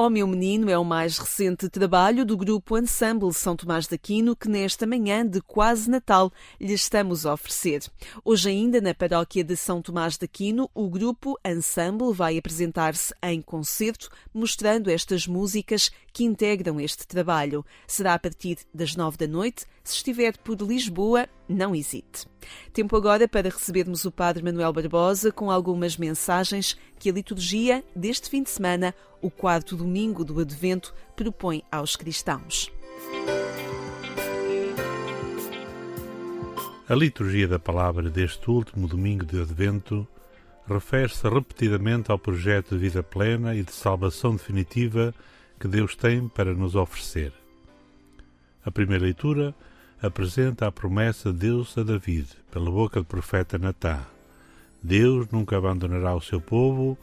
Oh 0.00 0.08
Meu 0.08 0.28
Menino 0.28 0.70
é 0.70 0.78
o 0.78 0.84
mais 0.84 1.18
recente 1.18 1.68
trabalho 1.68 2.24
do 2.24 2.36
grupo 2.36 2.78
Ensemble 2.78 3.34
São 3.34 3.56
Tomás 3.56 3.88
de 3.88 3.96
Aquino 3.96 4.36
que 4.36 4.48
nesta 4.48 4.86
manhã 4.86 5.26
de 5.26 5.40
quase 5.40 5.90
Natal 5.90 6.32
lhe 6.60 6.72
estamos 6.72 7.26
a 7.26 7.32
oferecer. 7.32 7.82
Hoje 8.24 8.48
ainda 8.48 8.80
na 8.80 8.94
paróquia 8.94 9.42
de 9.42 9.56
São 9.56 9.82
Tomás 9.82 10.16
de 10.16 10.24
Aquino, 10.24 10.70
o 10.72 10.88
grupo 10.88 11.36
Ensemble 11.44 12.14
vai 12.14 12.38
apresentar-se 12.38 13.12
em 13.20 13.42
concerto 13.42 14.08
mostrando 14.32 14.88
estas 14.88 15.26
músicas 15.26 15.90
que 16.18 16.24
integram 16.24 16.80
este 16.80 17.06
trabalho. 17.06 17.64
Será 17.86 18.14
a 18.14 18.18
partir 18.18 18.58
das 18.74 18.96
nove 18.96 19.16
da 19.16 19.28
noite. 19.28 19.64
Se 19.84 19.94
estiver 19.94 20.36
por 20.36 20.60
Lisboa, 20.60 21.28
não 21.48 21.76
hesite. 21.76 22.26
Tempo 22.72 22.96
agora 22.96 23.28
para 23.28 23.48
recebermos 23.48 24.04
o 24.04 24.10
Padre 24.10 24.42
Manuel 24.42 24.72
Barbosa 24.72 25.30
com 25.30 25.48
algumas 25.48 25.96
mensagens 25.96 26.76
que 26.98 27.08
a 27.08 27.12
liturgia 27.12 27.84
deste 27.94 28.28
fim 28.28 28.42
de 28.42 28.50
semana 28.50 28.92
o 29.22 29.30
quarto 29.30 29.76
domingo 29.76 30.24
do 30.24 30.40
Advento 30.40 30.92
propõe 31.14 31.62
aos 31.70 31.94
cristãos. 31.94 32.68
A 36.88 36.94
liturgia 36.96 37.46
da 37.46 37.60
palavra 37.60 38.10
deste 38.10 38.50
último 38.50 38.88
domingo 38.88 39.24
de 39.24 39.40
Advento 39.40 40.04
refere-se 40.66 41.28
repetidamente 41.28 42.10
ao 42.10 42.18
projeto 42.18 42.74
de 42.74 42.80
vida 42.80 43.04
plena 43.04 43.54
e 43.54 43.62
de 43.62 43.70
salvação 43.70 44.32
definitiva 44.34 45.14
que 45.58 45.68
Deus 45.68 45.94
tem 45.96 46.28
para 46.28 46.54
nos 46.54 46.74
oferecer. 46.74 47.32
A 48.64 48.70
primeira 48.70 49.04
leitura 49.04 49.54
apresenta 50.00 50.66
a 50.66 50.72
promessa 50.72 51.32
de 51.32 51.38
Deus 51.40 51.76
a 51.76 51.82
David, 51.82 52.28
pela 52.50 52.70
boca 52.70 53.00
do 53.00 53.06
profeta 53.06 53.58
Natã. 53.58 54.00
Deus 54.82 55.26
nunca 55.30 55.56
abandonará 55.56 56.14
o 56.14 56.20
seu 56.20 56.40
povo 56.40 56.96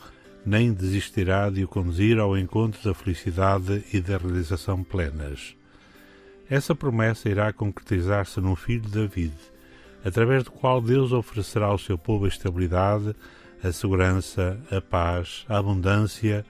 nem 0.45 0.71
desistirá 0.71 1.49
de 1.49 1.63
o 1.63 1.67
conduzir 1.67 2.19
ao 2.19 2.37
encontro 2.37 2.81
da 2.83 2.93
felicidade 2.93 3.83
e 3.91 3.99
da 3.99 4.17
realização 4.17 4.83
plenas. 4.83 5.55
Essa 6.47 6.75
promessa 6.75 7.27
irá 7.27 7.51
concretizar-se 7.51 8.39
no 8.39 8.55
filho 8.55 8.81
de 8.81 8.91
David, 8.91 9.33
através 10.03 10.43
do 10.43 10.51
qual 10.51 10.79
Deus 10.79 11.11
oferecerá 11.11 11.65
ao 11.65 11.79
seu 11.79 11.97
povo 11.97 12.25
a 12.25 12.27
estabilidade, 12.27 13.15
a 13.63 13.71
segurança, 13.71 14.59
a 14.69 14.79
paz, 14.79 15.43
a 15.49 15.57
abundância, 15.57 16.45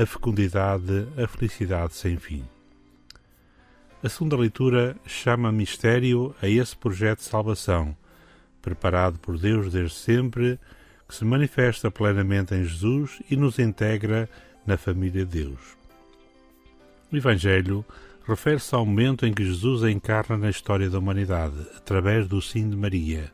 a 0.00 0.06
fecundidade, 0.06 1.06
a 1.22 1.28
felicidade 1.28 1.92
sem 1.94 2.16
fim. 2.16 2.42
A 4.02 4.08
segunda 4.08 4.34
leitura 4.34 4.96
chama 5.04 5.52
mistério 5.52 6.34
a 6.40 6.48
esse 6.48 6.74
projeto 6.74 7.18
de 7.18 7.26
salvação, 7.26 7.94
preparado 8.62 9.18
por 9.18 9.38
Deus 9.38 9.70
desde 9.70 9.94
sempre 9.94 10.58
que 11.06 11.14
se 11.14 11.22
manifesta 11.22 11.90
plenamente 11.90 12.54
em 12.54 12.64
Jesus 12.64 13.20
e 13.30 13.36
nos 13.36 13.58
integra 13.58 14.26
na 14.66 14.78
família 14.78 15.26
de 15.26 15.44
Deus. 15.44 15.60
O 17.12 17.16
Evangelho 17.16 17.84
refere-se 18.26 18.74
ao 18.74 18.86
momento 18.86 19.26
em 19.26 19.34
que 19.34 19.44
Jesus 19.44 19.82
encarna 19.82 20.38
na 20.38 20.48
história 20.48 20.88
da 20.88 20.98
humanidade, 20.98 21.60
através 21.76 22.26
do 22.26 22.40
sim 22.40 22.70
de 22.70 22.76
Maria, 22.76 23.30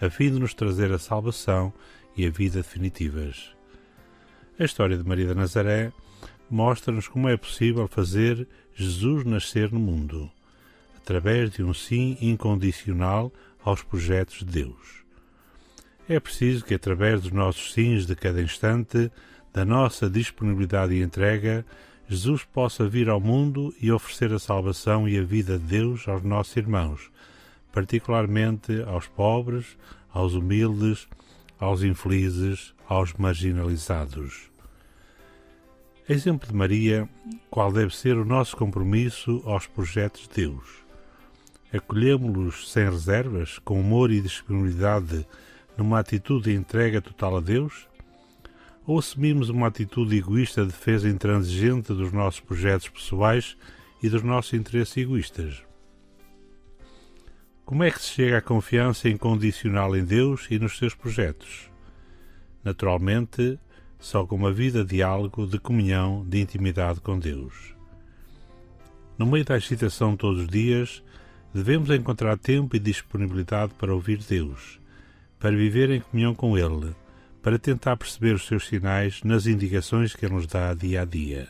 a 0.00 0.08
fim 0.08 0.30
de 0.30 0.38
nos 0.38 0.54
trazer 0.54 0.90
a 0.90 0.98
salvação 0.98 1.70
e 2.16 2.24
a 2.24 2.30
vida 2.30 2.62
definitivas. 2.62 3.57
A 4.60 4.64
história 4.64 4.98
de 4.98 5.06
Maria 5.06 5.26
de 5.26 5.34
Nazaré 5.34 5.92
mostra-nos 6.50 7.06
como 7.06 7.28
é 7.28 7.36
possível 7.36 7.86
fazer 7.86 8.44
Jesus 8.74 9.24
nascer 9.24 9.70
no 9.70 9.78
mundo, 9.78 10.28
através 10.96 11.52
de 11.52 11.62
um 11.62 11.72
sim 11.72 12.18
incondicional 12.20 13.32
aos 13.62 13.84
projetos 13.84 14.38
de 14.38 14.46
Deus. 14.46 15.04
É 16.08 16.18
preciso 16.18 16.64
que, 16.64 16.74
através 16.74 17.20
dos 17.20 17.30
nossos 17.30 17.72
sims 17.72 18.04
de 18.04 18.16
cada 18.16 18.42
instante, 18.42 19.12
da 19.52 19.64
nossa 19.64 20.10
disponibilidade 20.10 20.92
e 20.92 21.02
entrega, 21.02 21.64
Jesus 22.08 22.42
possa 22.42 22.88
vir 22.88 23.08
ao 23.08 23.20
mundo 23.20 23.72
e 23.80 23.92
oferecer 23.92 24.32
a 24.32 24.40
salvação 24.40 25.08
e 25.08 25.16
a 25.16 25.22
vida 25.22 25.56
de 25.56 25.66
Deus 25.66 26.08
aos 26.08 26.24
nossos 26.24 26.56
irmãos, 26.56 27.12
particularmente 27.70 28.82
aos 28.88 29.06
pobres, 29.06 29.78
aos 30.12 30.34
humildes, 30.34 31.06
aos 31.60 31.84
infelizes, 31.84 32.74
aos 32.88 33.12
marginalizados. 33.12 34.47
Exemplo 36.10 36.48
de 36.48 36.54
Maria, 36.54 37.06
qual 37.50 37.70
deve 37.70 37.94
ser 37.94 38.16
o 38.16 38.24
nosso 38.24 38.56
compromisso 38.56 39.42
aos 39.44 39.66
projetos 39.66 40.22
de 40.22 40.46
Deus? 40.46 40.64
Acolhemos-los 41.70 42.72
sem 42.72 42.88
reservas, 42.88 43.58
com 43.58 43.78
humor 43.78 44.10
e 44.10 44.18
disponibilidade, 44.22 45.26
numa 45.76 45.98
atitude 45.98 46.44
de 46.44 46.56
entrega 46.56 47.02
total 47.02 47.36
a 47.36 47.40
Deus? 47.40 47.86
Ou 48.86 48.98
assumimos 48.98 49.50
uma 49.50 49.66
atitude 49.66 50.16
egoísta 50.16 50.62
de 50.62 50.68
defesa 50.68 51.10
intransigente 51.10 51.92
dos 51.92 52.10
nossos 52.10 52.40
projetos 52.40 52.88
pessoais 52.88 53.54
e 54.02 54.08
dos 54.08 54.22
nossos 54.22 54.54
interesses 54.54 54.96
egoístas? 54.96 55.62
Como 57.66 57.84
é 57.84 57.90
que 57.90 58.00
se 58.00 58.12
chega 58.12 58.38
à 58.38 58.40
confiança 58.40 59.10
incondicional 59.10 59.94
em 59.94 60.06
Deus 60.06 60.46
e 60.50 60.58
nos 60.58 60.78
seus 60.78 60.94
projetos? 60.94 61.70
Naturalmente, 62.64 63.60
só 63.98 64.26
com 64.26 64.36
uma 64.36 64.52
vida 64.52 64.84
de 64.84 64.96
diálogo, 64.96 65.46
de 65.46 65.58
comunhão, 65.58 66.24
de 66.28 66.40
intimidade 66.40 67.00
com 67.00 67.18
Deus. 67.18 67.74
No 69.18 69.26
meio 69.26 69.44
da 69.44 69.54
agitação 69.54 70.16
todos 70.16 70.42
os 70.42 70.48
dias, 70.48 71.02
devemos 71.52 71.90
encontrar 71.90 72.38
tempo 72.38 72.76
e 72.76 72.78
disponibilidade 72.78 73.74
para 73.74 73.92
ouvir 73.92 74.18
Deus, 74.18 74.78
para 75.38 75.56
viver 75.56 75.90
em 75.90 76.00
comunhão 76.00 76.34
com 76.34 76.56
Ele, 76.56 76.94
para 77.42 77.58
tentar 77.58 77.96
perceber 77.96 78.34
os 78.34 78.46
seus 78.46 78.66
sinais 78.66 79.22
nas 79.24 79.46
indicações 79.46 80.14
que 80.14 80.24
Ele 80.24 80.34
nos 80.34 80.46
dá 80.46 80.72
dia 80.74 81.02
a 81.02 81.04
dia. 81.04 81.48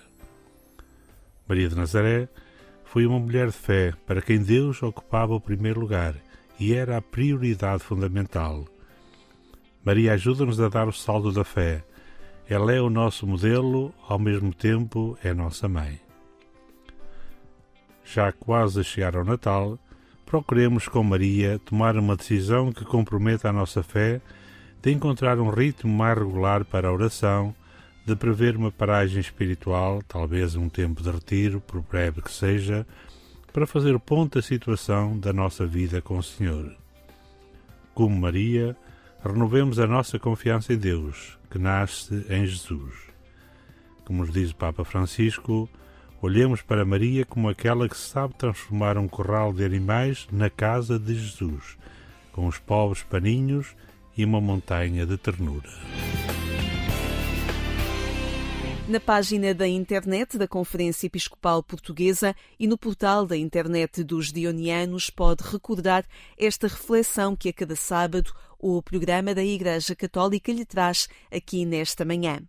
Maria 1.46 1.68
de 1.68 1.74
Nazaré 1.74 2.28
foi 2.84 3.06
uma 3.06 3.18
mulher 3.18 3.48
de 3.48 3.56
fé 3.56 3.92
para 4.06 4.22
quem 4.22 4.42
Deus 4.42 4.82
ocupava 4.82 5.34
o 5.34 5.40
primeiro 5.40 5.80
lugar 5.80 6.14
e 6.58 6.72
era 6.72 6.96
a 6.96 7.02
prioridade 7.02 7.82
fundamental. 7.82 8.66
Maria 9.84 10.14
ajuda-nos 10.14 10.60
a 10.60 10.68
dar 10.68 10.88
o 10.88 10.92
saldo 10.92 11.32
da 11.32 11.44
fé, 11.44 11.84
ela 12.48 12.72
é 12.72 12.80
o 12.80 12.88
nosso 12.88 13.26
modelo, 13.26 13.92
ao 14.08 14.18
mesmo 14.18 14.54
tempo 14.54 15.18
é 15.22 15.34
nossa 15.34 15.68
mãe. 15.68 16.00
Já 18.02 18.32
quase 18.32 18.80
a 18.80 18.82
chegar 18.82 19.14
ao 19.16 19.24
Natal, 19.24 19.78
procuremos 20.24 20.88
com 20.88 21.02
Maria 21.02 21.58
tomar 21.58 21.94
uma 21.98 22.16
decisão 22.16 22.72
que 22.72 22.86
comprometa 22.86 23.50
a 23.50 23.52
nossa 23.52 23.82
fé 23.82 24.22
de 24.80 24.90
encontrar 24.90 25.38
um 25.38 25.50
ritmo 25.50 25.92
mais 25.92 26.16
regular 26.16 26.64
para 26.64 26.88
a 26.88 26.92
oração, 26.92 27.54
de 28.06 28.16
prever 28.16 28.56
uma 28.56 28.72
paragem 28.72 29.20
espiritual, 29.20 30.02
talvez 30.08 30.56
um 30.56 30.70
tempo 30.70 31.02
de 31.02 31.10
retiro, 31.10 31.60
por 31.60 31.82
breve 31.82 32.22
que 32.22 32.32
seja, 32.32 32.86
para 33.52 33.66
fazer 33.66 33.98
ponto 33.98 34.38
da 34.38 34.42
situação 34.42 35.18
da 35.18 35.34
nossa 35.34 35.66
vida 35.66 36.00
com 36.00 36.16
o 36.16 36.22
Senhor. 36.22 36.74
Como 37.92 38.16
Maria, 38.16 38.74
renovemos 39.22 39.78
a 39.78 39.86
nossa 39.86 40.18
confiança 40.18 40.72
em 40.72 40.78
Deus, 40.78 41.37
que 41.50 41.58
nasce 41.58 42.26
em 42.28 42.46
Jesus. 42.46 42.94
Como 44.04 44.24
nos 44.24 44.32
diz 44.32 44.50
o 44.50 44.56
Papa 44.56 44.84
Francisco, 44.84 45.68
olhemos 46.22 46.62
para 46.62 46.84
Maria 46.84 47.24
como 47.24 47.48
aquela 47.48 47.88
que 47.88 47.96
sabe 47.96 48.34
transformar 48.34 48.96
um 48.96 49.08
corral 49.08 49.52
de 49.52 49.64
animais 49.64 50.26
na 50.32 50.48
casa 50.48 50.98
de 50.98 51.14
Jesus, 51.14 51.76
com 52.32 52.46
os 52.46 52.58
pobres 52.58 53.02
paninhos 53.02 53.74
e 54.16 54.24
uma 54.24 54.40
montanha 54.40 55.06
de 55.06 55.16
ternura. 55.16 55.70
Na 58.88 58.98
página 58.98 59.52
da 59.52 59.68
internet 59.68 60.38
da 60.38 60.48
Conferência 60.48 61.06
Episcopal 61.06 61.62
Portuguesa 61.62 62.34
e 62.58 62.66
no 62.66 62.78
portal 62.78 63.26
da 63.26 63.36
internet 63.36 64.02
dos 64.02 64.32
Dionianos 64.32 65.10
pode 65.10 65.44
recordar 65.44 66.06
esta 66.38 66.68
reflexão 66.68 67.36
que 67.36 67.50
a 67.50 67.52
cada 67.52 67.76
sábado 67.76 68.32
o 68.58 68.82
programa 68.82 69.34
da 69.34 69.44
Igreja 69.44 69.94
Católica 69.94 70.52
lhe 70.52 70.64
traz 70.64 71.08
aqui 71.30 71.64
nesta 71.64 72.04
manhã. 72.04 72.40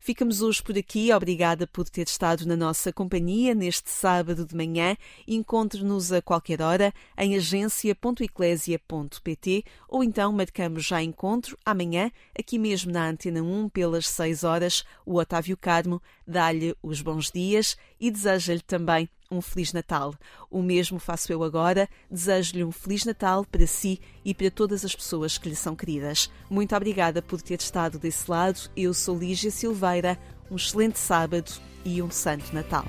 Ficamos 0.00 0.40
hoje 0.42 0.60
por 0.62 0.76
aqui. 0.76 1.10
Obrigada 1.12 1.66
por 1.66 1.88
ter 1.88 2.06
estado 2.06 2.46
na 2.46 2.54
nossa 2.56 2.92
companhia 2.92 3.54
neste 3.54 3.88
sábado 3.90 4.44
de 4.44 4.54
manhã. 4.54 4.94
Encontre-nos 5.26 6.12
a 6.12 6.20
qualquer 6.22 6.62
hora 6.62 6.94
em 7.16 7.34
agência.eclésia.pt 7.36 9.64
ou 9.88 10.04
então 10.04 10.32
marcamos 10.32 10.84
já 10.84 11.02
encontro 11.02 11.58
amanhã, 11.64 12.12
aqui 12.38 12.58
mesmo 12.58 12.92
na 12.92 13.08
Antena 13.08 13.42
1, 13.42 13.70
pelas 13.70 14.06
6 14.08 14.44
horas. 14.44 14.84
O 15.04 15.18
Otávio 15.18 15.56
Carmo 15.56 16.00
dá-lhe 16.26 16.76
os 16.82 17.00
bons 17.00 17.30
dias 17.30 17.76
e 18.00 18.10
deseja-lhe 18.10 18.60
também 18.60 19.08
um 19.30 19.40
Feliz 19.40 19.72
Natal. 19.72 20.14
O 20.50 20.62
mesmo 20.62 20.98
faço 20.98 21.32
eu 21.32 21.42
agora. 21.42 21.88
Desejo-lhe 22.10 22.64
um 22.64 22.72
Feliz 22.72 23.04
Natal 23.04 23.44
para 23.44 23.66
si 23.66 24.00
e 24.24 24.34
para 24.34 24.50
todas 24.50 24.84
as 24.84 24.94
pessoas 24.94 25.36
que 25.36 25.48
lhe 25.48 25.56
são 25.56 25.76
queridas. 25.76 26.30
Muito 26.48 26.74
obrigada 26.74 27.20
por 27.20 27.42
ter 27.42 27.58
estado 27.60 27.98
desse 27.98 28.30
lado. 28.30 28.70
Eu 28.76 28.94
sou 28.94 29.18
Lígia 29.18 29.50
Silveira. 29.50 30.18
Um 30.50 30.56
excelente 30.56 30.98
sábado 30.98 31.52
e 31.84 32.00
um 32.00 32.10
Santo 32.10 32.54
Natal. 32.54 32.86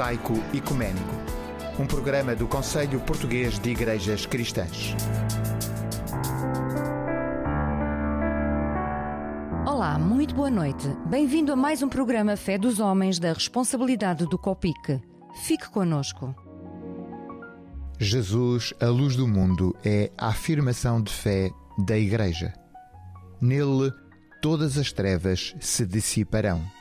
Mosaico 0.00 0.32
Ecumênico, 0.54 1.14
um 1.78 1.86
programa 1.86 2.34
do 2.34 2.48
Conselho 2.48 2.98
Português 3.00 3.58
de 3.58 3.68
Igrejas 3.68 4.24
Cristãs. 4.24 4.96
Olá, 9.66 9.98
muito 9.98 10.34
boa 10.34 10.50
noite. 10.50 10.88
Bem-vindo 11.06 11.52
a 11.52 11.56
mais 11.56 11.82
um 11.82 11.88
programa 11.90 12.34
Fé 12.34 12.56
dos 12.56 12.80
Homens 12.80 13.18
da 13.18 13.34
responsabilidade 13.34 14.24
do 14.24 14.38
COPIC. 14.38 15.02
Fique 15.44 15.68
conosco. 15.68 16.34
Jesus, 17.98 18.72
a 18.80 18.86
luz 18.86 19.14
do 19.16 19.28
mundo, 19.28 19.76
é 19.84 20.10
a 20.16 20.28
afirmação 20.28 21.02
de 21.02 21.12
fé 21.12 21.50
da 21.76 21.98
Igreja. 21.98 22.54
Nele, 23.38 23.92
todas 24.40 24.78
as 24.78 24.92
trevas 24.92 25.54
se 25.60 25.84
dissiparão. 25.84 26.79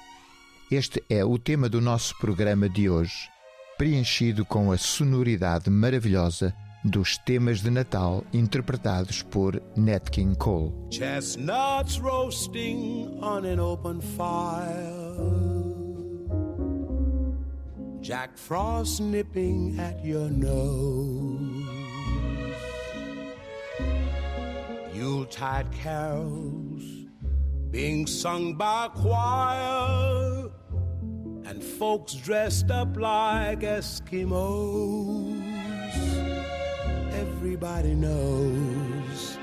Este 0.72 1.04
é 1.10 1.26
o 1.26 1.40
tema 1.40 1.68
do 1.68 1.82
nosso 1.82 2.16
programa 2.20 2.70
de 2.70 2.88
hoje, 2.88 3.28
preenchido 3.76 4.46
com 4.46 4.72
a 4.72 4.78
sonoridade 4.78 5.68
maravilhosa 5.68 6.54
dos 6.86 7.18
temas 7.18 7.62
de 7.62 7.72
Natal 7.72 8.24
interpretados 8.32 9.24
por 9.24 9.60
Nat 9.76 10.12
King 10.12 10.36
Cole. 10.36 10.72
Chestnuts 10.92 12.00
roasting 12.00 13.18
on 13.20 13.48
an 13.48 13.60
open 13.60 14.00
fire. 14.00 14.70
Jack 18.00 18.38
Frost 18.38 19.02
nipping 19.02 19.76
at 19.80 20.06
your 20.06 20.30
nose. 20.30 21.66
Yuletide 24.94 25.72
carols 25.82 26.84
being 27.72 28.06
sung 28.06 28.56
by 28.56 28.88
choir 28.94 30.59
and 31.50 31.64
folks 31.64 32.14
dressed 32.14 32.70
up 32.70 32.96
like 32.96 33.62
Eskimos. 33.62 35.42
Everybody 37.14 37.96
knows 37.96 39.40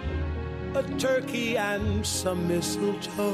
a 0.76 0.84
turkey 0.98 1.58
and 1.58 2.06
some 2.06 2.46
mistletoe 2.46 3.26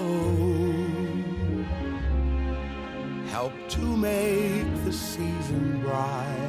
help 3.27 3.53
to 3.69 3.81
make 3.81 4.85
the 4.85 4.93
season 4.93 5.83
bright. 5.83 6.49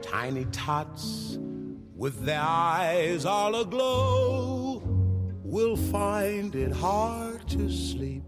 Tiny 0.00 0.44
tots 0.52 1.38
with 1.96 2.24
their 2.24 2.40
eyes 2.40 3.24
all 3.24 3.60
aglow 3.60 4.80
will 5.42 5.76
find 5.76 6.54
it 6.54 6.70
hard 6.70 7.48
to 7.48 7.70
sleep 7.70 8.27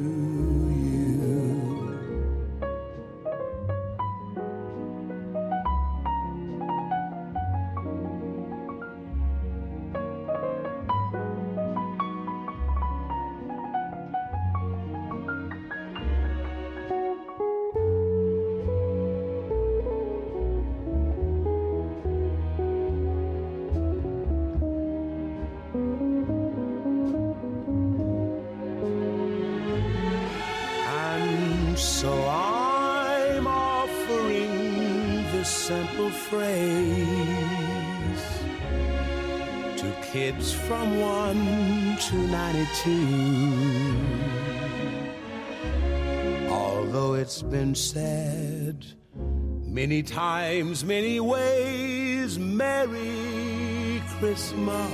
many 50.83 51.19
ways, 51.19 52.37
Merry 52.37 54.01
Christmas 54.19 54.91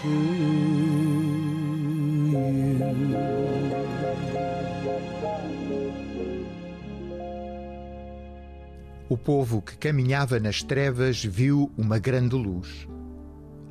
to 0.00 0.08
you. 0.08 0.94
O 9.14 9.18
povo 9.18 9.62
que 9.62 9.76
caminhava 9.76 10.40
nas 10.40 10.62
trevas 10.62 11.22
viu 11.22 11.70
uma 11.76 11.98
grande 11.98 12.34
luz. 12.34 12.88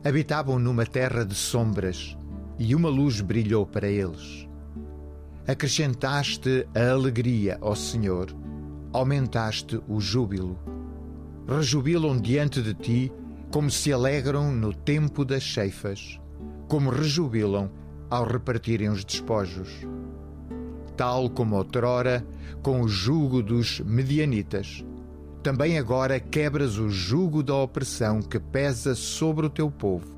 Habitavam 0.06 0.58
numa 0.58 0.86
terra 0.86 1.26
de 1.26 1.36
sombras 1.36 2.18
e 2.58 2.76
uma 2.76 2.88
luz 2.88 3.20
brilhou 3.20 3.66
para 3.66 3.88
eles. 3.88 4.48
Acrescentaste 5.48 6.66
a 6.74 6.92
alegria, 6.92 7.58
ó 7.62 7.76
Senhor, 7.76 8.34
aumentaste 8.94 9.82
o 9.88 10.00
júbilo. 10.00 10.58
Rejubilam 11.48 12.22
diante 12.22 12.62
de 12.62 12.74
ti 12.74 13.12
como 13.52 13.70
se 13.70 13.92
alegram 13.92 14.52
no 14.52 14.74
tempo 14.74 15.26
das 15.26 15.44
ceifas, 15.44 16.20
como 16.68 16.90
rejubilam 16.90 17.70
ao 18.10 18.26
repartirem 18.26 18.90
os 18.90 19.04
despojos. 19.04 19.70
Tal 20.96 21.30
como 21.30 21.56
outrora, 21.56 22.26
com 22.62 22.82
o 22.82 22.88
jugo 22.88 23.42
dos 23.42 23.80
medianitas, 23.80 24.86
também 25.42 25.78
agora 25.78 26.20
quebras 26.20 26.78
o 26.78 26.90
jugo 26.90 27.44
da 27.44 27.56
opressão 27.56 28.22
que 28.22 28.40
pesa 28.40 28.96
sobre 28.96 29.46
o 29.46 29.50
teu 29.50 29.70
povo. 29.70 30.18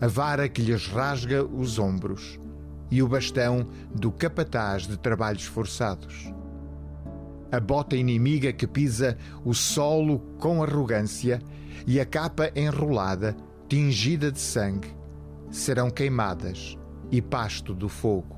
A 0.00 0.06
vara 0.06 0.48
que 0.48 0.60
lhes 0.60 0.86
rasga 0.88 1.44
os 1.44 1.78
ombros 1.78 2.38
e 2.90 3.02
o 3.02 3.08
bastão 3.08 3.66
do 3.94 4.10
capataz 4.10 4.86
de 4.86 4.98
trabalhos 4.98 5.44
forçados. 5.44 6.32
A 7.52 7.58
bota 7.58 7.96
inimiga 7.96 8.52
que 8.52 8.66
pisa 8.66 9.18
o 9.44 9.52
solo 9.52 10.20
com 10.38 10.62
arrogância 10.62 11.42
e 11.86 11.98
a 11.98 12.06
capa 12.06 12.50
enrolada, 12.54 13.36
tingida 13.68 14.30
de 14.30 14.38
sangue, 14.38 14.94
serão 15.50 15.90
queimadas 15.90 16.78
e 17.10 17.20
pasto 17.20 17.74
do 17.74 17.88
fogo. 17.88 18.36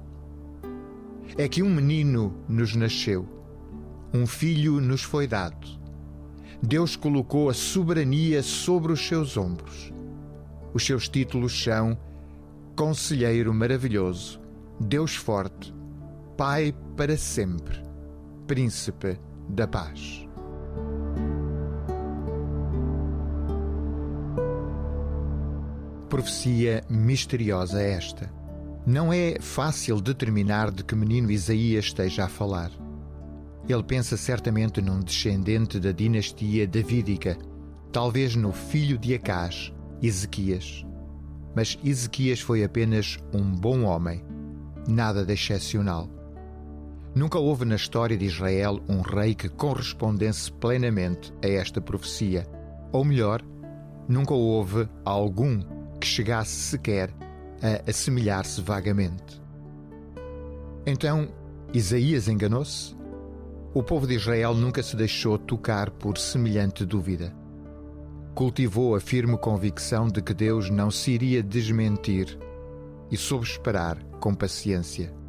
É 1.37 1.49
que 1.49 1.63
um 1.63 1.69
menino 1.69 2.35
nos 2.49 2.75
nasceu, 2.75 3.27
um 4.13 4.27
filho 4.27 4.81
nos 4.81 5.03
foi 5.03 5.27
dado. 5.27 5.67
Deus 6.63 6.97
colocou 6.97 7.51
a 7.51 7.55
soberania 7.55 8.43
sobre 8.43 8.93
os 8.93 9.07
seus 9.07 9.37
ombros. 9.37 9.93
Os 10.73 10.87
seus 10.87 11.09
títulos 11.09 11.63
são 11.63 11.99
Conselheiro 12.77 13.53
Maravilhoso, 13.53 14.41
Deus 14.81 15.15
Forte, 15.15 15.75
Pai 16.37 16.75
para 16.97 17.17
sempre, 17.17 17.83
Príncipe 18.47 19.19
da 19.49 19.69
Paz. 19.69 20.29
Profecia 26.09 26.83
misteriosa 26.91 27.81
esta. 27.81 28.33
Não 28.85 29.13
é 29.13 29.37
fácil 29.41 30.01
determinar 30.01 30.73
de 30.73 30.83
que 30.83 30.97
menino 30.97 31.31
Isaías 31.31 31.87
esteja 31.87 32.25
a 32.25 32.29
falar. 32.29 32.71
Ele 33.69 33.83
pensa 33.85 34.17
certamente 34.17 34.83
num 34.83 35.01
descendente 35.01 35.79
da 35.79 35.93
dinastia 35.93 36.67
davídica, 36.67 37.39
talvez 37.93 38.35
no 38.35 38.53
filho 38.53 38.99
de 38.99 39.15
Acás, 39.15 39.73
Ezequias. 40.03 40.85
Mas 41.55 41.79
Ezequias 41.85 42.41
foi 42.41 42.65
apenas 42.65 43.19
um 43.33 43.53
bom 43.53 43.85
homem, 43.85 44.25
nada 44.89 45.25
de 45.25 45.33
excepcional. 45.33 46.22
Nunca 47.15 47.39
houve 47.39 47.67
na 47.67 47.77
história 47.77 48.17
de 48.17 48.25
Israel 48.25 48.81
um 48.89 49.03
rei 49.03 49.35
que 49.35 49.49
correspondesse 49.49 50.51
plenamente 50.51 51.31
a 51.45 51.49
esta 51.49 51.79
profecia. 51.79 52.47
Ou 52.91 53.05
melhor, 53.05 53.43
nunca 54.09 54.33
houve 54.33 54.89
algum 55.05 55.61
que 56.01 56.07
chegasse 56.07 56.55
sequer 56.55 57.11
a 57.63 57.89
assemelhar-se 57.91 58.63
vagamente. 58.63 59.43
Então, 60.87 61.29
Isaías 61.73 62.29
enganou-se? 62.29 62.97
O 63.75 63.83
povo 63.83 64.07
de 64.07 64.15
Israel 64.15 64.55
nunca 64.55 64.83
se 64.83 64.97
deixou 64.97 65.39
tocar 65.39 65.91
por 65.91 66.17
semelhante 66.19 66.85
dúvida. 66.85 67.35
Cultivou 68.35 68.97
a 68.97 69.01
firme 69.01 69.37
convicção 69.37 70.09
de 70.09 70.23
que 70.23 70.33
Deus 70.33 70.71
não 70.71 70.91
se 70.91 71.13
iria 71.13 71.43
desmentir 71.43 72.39
e 73.11 73.17
soube 73.17 73.45
esperar 73.45 74.03
com 74.19 74.35
paciência. 74.35 75.22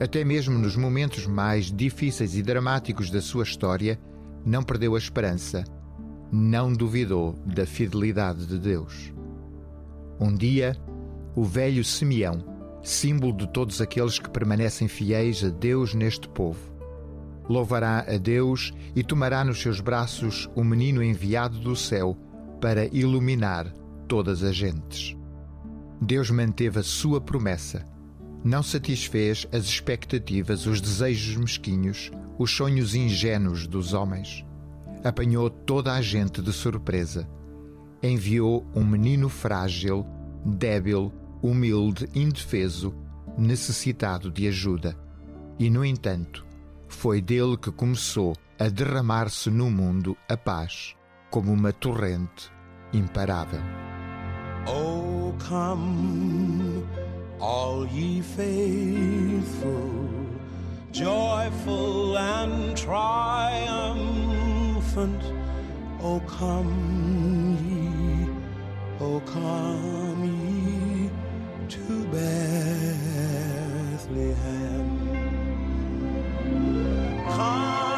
Até 0.00 0.24
mesmo 0.24 0.58
nos 0.58 0.76
momentos 0.76 1.26
mais 1.26 1.72
difíceis 1.72 2.36
e 2.36 2.42
dramáticos 2.42 3.10
da 3.10 3.20
sua 3.20 3.42
história, 3.42 3.98
não 4.44 4.62
perdeu 4.62 4.94
a 4.94 4.98
esperança, 4.98 5.64
não 6.30 6.72
duvidou 6.72 7.34
da 7.44 7.66
fidelidade 7.66 8.46
de 8.46 8.58
Deus. 8.58 9.12
Um 10.20 10.34
dia, 10.34 10.76
o 11.34 11.44
velho 11.44 11.84
Simeão, 11.84 12.44
símbolo 12.82 13.36
de 13.36 13.48
todos 13.48 13.80
aqueles 13.80 14.18
que 14.18 14.30
permanecem 14.30 14.86
fiéis 14.86 15.42
a 15.44 15.48
Deus 15.48 15.94
neste 15.94 16.28
povo, 16.28 16.60
louvará 17.48 18.04
a 18.08 18.16
Deus 18.18 18.72
e 18.94 19.02
tomará 19.02 19.44
nos 19.44 19.60
seus 19.60 19.80
braços 19.80 20.48
o 20.54 20.62
menino 20.62 21.02
enviado 21.02 21.58
do 21.58 21.74
céu 21.74 22.16
para 22.60 22.86
iluminar 22.86 23.72
todas 24.06 24.42
as 24.44 24.54
gentes. 24.54 25.16
Deus 26.00 26.30
manteve 26.30 26.78
a 26.78 26.82
sua 26.82 27.20
promessa. 27.20 27.84
Não 28.44 28.62
satisfez 28.62 29.46
as 29.52 29.64
expectativas, 29.64 30.66
os 30.66 30.80
desejos 30.80 31.36
mesquinhos, 31.36 32.10
os 32.38 32.50
sonhos 32.50 32.94
ingênuos 32.94 33.66
dos 33.66 33.92
homens. 33.92 34.44
Apanhou 35.02 35.50
toda 35.50 35.92
a 35.92 36.00
gente 36.00 36.40
de 36.40 36.52
surpresa. 36.52 37.28
Enviou 38.02 38.64
um 38.74 38.84
menino 38.84 39.28
frágil, 39.28 40.06
débil, 40.44 41.12
humilde, 41.42 42.08
indefeso, 42.14 42.94
necessitado 43.36 44.30
de 44.30 44.46
ajuda. 44.48 44.96
E, 45.58 45.68
no 45.68 45.84
entanto, 45.84 46.46
foi 46.88 47.20
dele 47.20 47.56
que 47.56 47.70
começou 47.70 48.34
a 48.58 48.68
derramar-se 48.68 49.50
no 49.50 49.70
mundo 49.70 50.16
a 50.28 50.36
paz, 50.36 50.94
como 51.30 51.52
uma 51.52 51.72
torrente 51.72 52.50
imparável. 52.92 53.60
Oh, 54.66 55.32
come, 55.48 56.67
all 57.40 57.86
ye 57.86 58.20
faithful, 58.20 59.98
joyful 60.92 62.18
and 62.18 62.76
triumphant. 62.76 63.78
O 66.00 66.20
come 66.26 67.58
ye, 67.66 68.28
oh, 69.00 69.20
come 69.26 70.24
ye 70.24 71.10
to 71.68 72.04
Bethlehem. 72.12 72.48
Come 77.28 77.97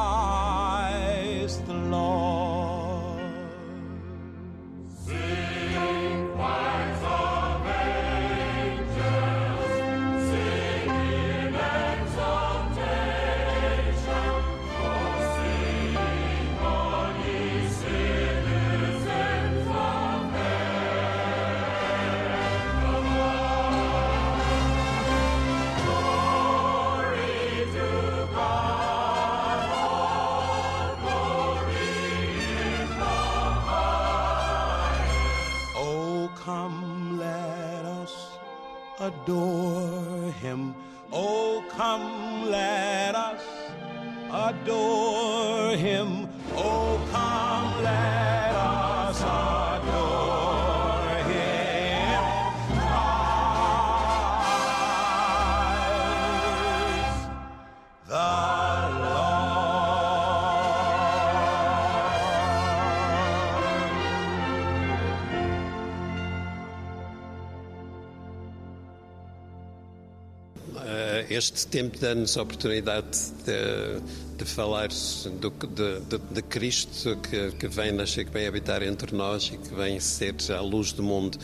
Este 71.33 71.65
tempo 71.65 71.97
dá-nos 71.97 72.37
a 72.37 72.41
oportunidade 72.41 73.07
de, 73.45 74.01
de 74.37 74.43
falar 74.43 74.89
do, 74.89 75.49
de, 75.49 75.99
de, 76.01 76.17
de 76.17 76.41
Cristo 76.41 77.15
que, 77.17 77.51
que 77.51 77.67
vem 77.69 77.93
nascer, 77.93 78.25
que 78.25 78.31
vem 78.31 78.45
habitar 78.45 78.83
entre 78.83 79.15
nós 79.15 79.49
e 79.53 79.57
que 79.57 79.73
vem 79.73 79.97
ser 80.01 80.35
a 80.53 80.59
luz 80.59 80.91
do 80.91 81.01
mundo, 81.01 81.37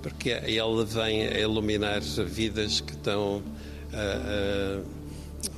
porque 0.00 0.30
Ele 0.30 0.84
vem 0.84 1.26
a 1.26 1.40
iluminar 1.40 2.00
vidas 2.00 2.80
que 2.80 2.92
estão 2.92 3.42
ah, 3.92 3.96
ah, 3.96 4.82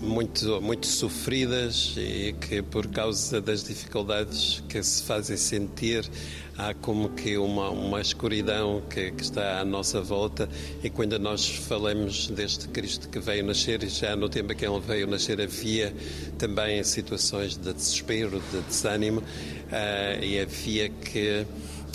muito, 0.01 0.61
muito 0.61 0.87
sofridas 0.87 1.95
e 1.97 2.35
que, 2.41 2.63
por 2.63 2.87
causa 2.89 3.41
das 3.41 3.65
dificuldades 3.65 4.63
que 4.69 4.83
se 4.83 5.03
fazem 5.03 5.37
sentir, 5.37 6.09
há 6.57 6.75
como 6.75 7.11
que 7.11 7.37
uma, 7.39 7.71
uma 7.71 8.01
escuridão 8.01 8.83
que, 8.91 9.11
que 9.13 9.23
está 9.23 9.61
à 9.61 9.65
nossa 9.65 10.01
volta. 10.01 10.49
E 10.83 10.91
quando 10.91 11.19
nós 11.19 11.49
falamos 11.49 12.29
deste 12.29 12.69
Cristo 12.69 13.09
que 13.09 13.19
veio 13.19 13.45
nascer, 13.45 13.83
e 13.83 13.89
já 13.89 14.17
no 14.17 14.29
tempo 14.29 14.53
em 14.53 14.57
que 14.57 14.67
ele 14.67 14.81
veio 14.81 15.07
nascer 15.07 15.41
havia 15.41 15.95
também 16.37 16.83
situações 16.83 17.57
de 17.57 17.73
desespero, 17.73 18.43
de 18.53 18.61
desânimo, 18.63 19.23
ah, 19.71 20.25
e 20.25 20.41
havia 20.41 20.89
que 20.89 21.47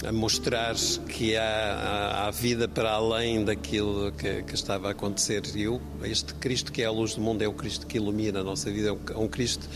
a 0.05 0.11
mostrar 0.11 0.75
que 1.07 1.35
há, 1.35 2.25
há, 2.25 2.31
vida 2.31 2.67
para 2.67 2.91
além 2.91 3.43
daquilo 3.43 4.11
que, 4.11 4.43
que 4.43 4.55
estava 4.55 4.89
a 4.89 4.91
acontecer. 4.91 5.43
E 5.55 5.63
eu, 5.63 5.81
este 6.03 6.33
Cristo 6.35 6.71
que 6.71 6.81
é 6.81 6.85
a 6.85 6.91
luz 6.91 7.15
do 7.15 7.21
mundo 7.21 7.41
é 7.41 7.47
o 7.47 7.53
Cristo 7.53 7.87
que 7.87 7.97
ilumina 7.97 8.41
a 8.41 8.43
nossa 8.43 8.71
vida, 8.71 8.89
é 8.89 8.91
um, 8.91 8.99
é 9.09 9.17
um 9.17 9.27
Cristo 9.27 9.67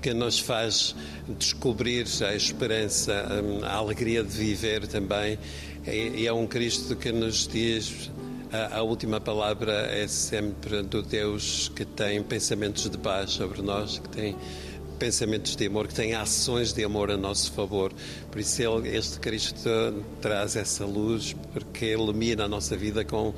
que 0.00 0.12
nos 0.12 0.38
faz 0.38 0.94
descobrir 1.38 2.06
a 2.26 2.34
esperança, 2.34 3.26
a 3.62 3.74
alegria 3.74 4.22
de 4.22 4.36
viver 4.36 4.86
também. 4.86 5.38
E 5.86 6.26
é 6.26 6.32
um 6.32 6.46
Cristo 6.46 6.96
que 6.96 7.12
nos 7.12 7.46
diz 7.46 8.10
a, 8.72 8.82
última 8.82 9.20
palavra 9.20 9.72
é 9.90 10.06
sempre 10.06 10.82
do 10.82 11.02
Deus 11.02 11.72
que 11.74 11.84
tem 11.84 12.22
pensamentos 12.22 12.88
de 12.88 12.96
paz 12.96 13.32
sobre 13.32 13.60
nós, 13.62 13.98
que 13.98 14.08
tem 14.08 14.36
pensamentos 14.94 15.56
de 15.56 15.66
amor, 15.66 15.88
que 15.88 15.94
tem 15.94 16.14
ações 16.14 16.72
de 16.72 16.84
amor 16.84 17.10
a 17.10 17.16
nosso 17.16 17.52
favor. 17.52 17.92
Por 18.30 18.40
isso 18.40 18.62
ele, 18.62 18.96
este 18.96 19.18
Cristo 19.18 19.68
traz 20.20 20.56
essa 20.56 20.84
luz, 20.84 21.34
porque 21.52 21.92
ilumina 21.92 22.44
a 22.44 22.48
nossa 22.48 22.76
vida 22.76 23.04
com 23.04 23.34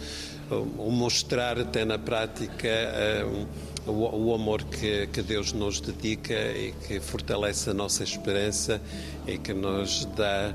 o 0.51 0.91
mostrar 0.91 1.59
até 1.59 1.85
na 1.85 1.99
prática 1.99 2.69
um, 3.27 3.47
o, 3.87 4.35
amor 4.35 4.65
que, 4.65 5.07
que, 5.09 5.23
Deus 5.23 5.53
nos 5.53 5.81
dedica 5.81 6.35
e 6.35 6.73
que 6.87 6.99
fortalece 6.99 7.71
a 7.71 7.75
nossa 7.75 8.03
esperança 8.03 8.81
e 9.27 9.39
que 9.39 9.55
nos 9.55 10.05
dá 10.17 10.55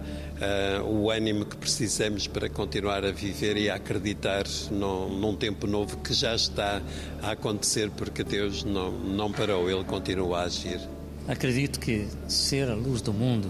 uh, 0.82 0.86
o 0.86 1.10
ânimo 1.10 1.46
que 1.46 1.56
precisamos 1.56 2.28
para 2.28 2.50
continuar 2.50 3.06
a 3.06 3.12
viver 3.12 3.56
e 3.58 3.70
a 3.70 3.76
acreditar 3.76 4.44
num 4.70 5.36
tempo 5.36 5.66
novo 5.66 5.98
que 5.98 6.14
já 6.14 6.36
está 6.36 6.82
a 7.22 7.32
acontecer 7.32 7.90
porque 7.92 8.24
Deus 8.24 8.64
não 8.66 9.32
parou, 9.32 9.70
Ele 9.70 9.84
continua 9.84 10.40
a 10.40 10.44
agir. 10.44 10.80
Acredito 11.28 11.80
que 11.80 12.08
ser 12.28 12.70
a 12.70 12.76
luz 12.76 13.02
do 13.02 13.14
mundo, 13.14 13.50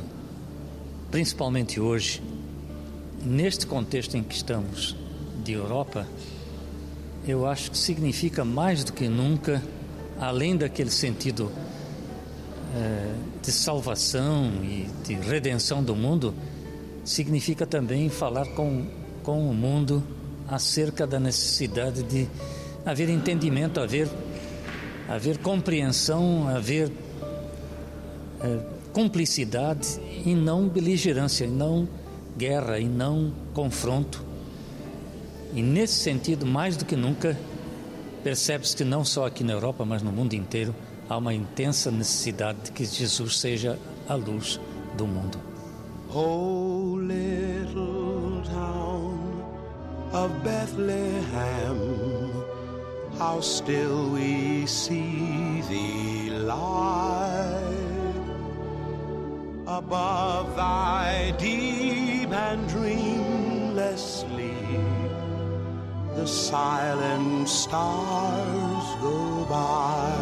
principalmente 1.10 1.80
hoje, 1.80 2.22
neste 3.24 3.66
contexto 3.66 4.16
em 4.16 4.24
que 4.24 4.36
estamos 4.36 4.96
de 5.44 5.54
Europa, 5.54 6.08
eu 7.28 7.46
acho 7.46 7.72
que 7.72 7.78
significa 7.78 8.44
mais 8.44 8.84
do 8.84 8.94
que 8.94 9.08
nunca, 9.08 9.62
além 10.20 10.58
daquele 10.58 10.90
sentido 10.90 11.52
é, 12.76 13.14
de 13.42 13.52
salvação 13.52 14.52
e 14.64 14.88
de 15.04 15.14
redenção 15.14 15.84
do 15.84 15.96
mundo, 15.96 16.34
significa 17.04 17.66
também 17.66 18.10
falar 18.10 18.48
com, 18.48 18.86
com 19.24 19.50
o 19.50 19.54
mundo 19.54 20.04
acerca 20.48 21.06
da 21.06 21.20
necessidade 21.20 22.04
de 22.04 22.28
haver 22.86 23.10
entendimento, 23.10 23.80
haver, 23.80 24.10
haver 25.08 25.38
compreensão, 25.38 26.48
haver 26.48 26.92
é, 28.42 28.60
cumplicidade 28.92 30.00
e 30.26 30.34
não 30.34 30.68
beligerância, 30.68 31.46
e 31.46 31.50
não 31.50 31.88
guerra, 32.38 32.80
e 32.80 32.86
não 32.86 33.32
confronto. 33.54 34.31
E 35.54 35.62
nesse 35.62 35.96
sentido, 35.96 36.46
mais 36.46 36.78
do 36.78 36.86
que 36.86 36.96
nunca, 36.96 37.38
percebe-se 38.24 38.76
que 38.76 38.84
não 38.84 39.04
só 39.04 39.26
aqui 39.26 39.44
na 39.44 39.54
Europa, 39.54 39.84
mas 39.84 40.02
no 40.02 40.12
mundo 40.12 40.34
inteiro, 40.34 40.74
há 41.10 41.18
uma 41.18 41.34
intensa 41.34 41.92
necessidade 41.92 42.60
de 42.66 42.72
que 42.72 42.86
Jesus 42.86 43.40
seja 43.40 43.78
a 44.08 44.16
luz 44.16 44.60
do 44.98 45.06
mundo. 45.06 45.38
Oh, 46.14 46.98
little 46.98 48.42
town 48.46 49.44
of 50.14 50.34
Bethlehem, 50.44 52.32
how 53.20 53.42
still 53.42 54.12
we 54.12 54.66
see 54.68 55.62
thee 55.70 56.30
lie 56.30 57.62
above 59.68 60.56
thy 60.56 61.34
deep 61.38 62.32
and 62.32 62.68
dreamless 62.68 64.26
sleep. 64.26 64.41
The 66.22 66.28
silent 66.28 67.50
stars 67.50 68.86
go 69.02 69.44
by. 69.50 70.14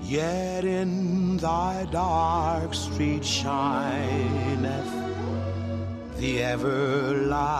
Yet 0.00 0.64
in 0.64 1.38
thy 1.38 1.88
dark 1.90 2.72
street 2.72 3.24
shineth 3.24 4.92
the 6.18 6.44
everlasting 6.44 7.50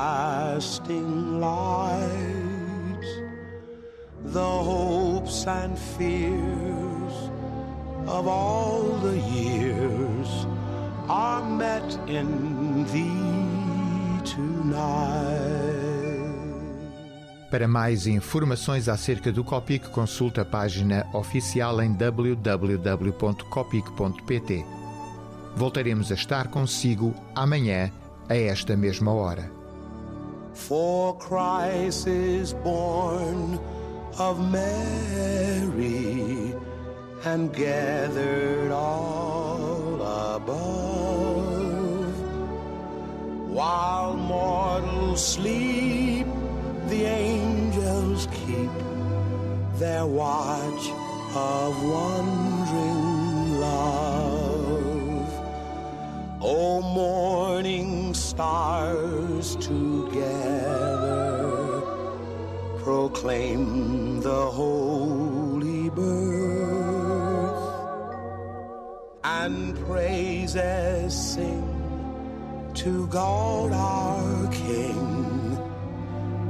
light. 1.40 3.06
The 4.22 4.52
hopes 4.70 5.48
and 5.48 5.76
fears 5.76 7.14
of 8.06 8.28
all 8.28 8.82
the 9.02 9.18
years 9.18 10.46
are 11.08 11.42
met 11.42 11.98
in 12.06 12.84
thee 12.84 14.20
tonight. 14.24 15.53
Para 17.55 17.68
mais 17.68 18.09
informações 18.09 18.88
acerca 18.88 19.30
do 19.30 19.44
Copic, 19.44 19.88
consulte 19.90 20.40
a 20.40 20.44
página 20.44 21.07
oficial 21.12 21.80
em 21.80 21.92
www.copic.pt. 21.92 22.66
Voltaremos 25.55 26.11
a 26.11 26.16
estar 26.16 26.48
consigo 26.48 27.14
amanhã, 27.32 27.92
a 28.28 28.34
esta 28.34 28.76
mesma 28.76 29.12
hora. 29.12 29.48
For 30.52 31.16
Christ 31.18 32.09
is 32.09 32.52
born 32.64 33.61
of 34.18 34.40
Mary 34.50 35.36
and 37.24 37.52
gathered 37.52 38.72
all 38.72 40.02
above. 40.34 40.74
While 43.48 44.14
mortals 44.16 45.34
sleep, 45.34 46.03
the 46.95 47.05
angels 47.07 48.28
keep 48.30 48.70
their 49.80 50.07
watch 50.07 50.84
of 51.34 51.70
wondering 51.82 53.61
love. 53.61 55.30
O 56.40 56.80
morning 56.82 58.14
stars 58.14 59.57
together 59.57 60.62
proclaim 62.84 64.20
the 64.20 64.45
holy 64.61 65.90
birth 65.90 67.64
and 69.24 69.76
praises 69.86 71.12
sing 71.32 71.66
to 72.74 73.07
God 73.09 73.72
our 73.72 74.53
King 74.53 75.34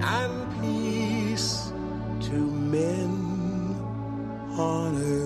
and 0.00 0.33
men 2.74 3.76
honor. 4.58 5.23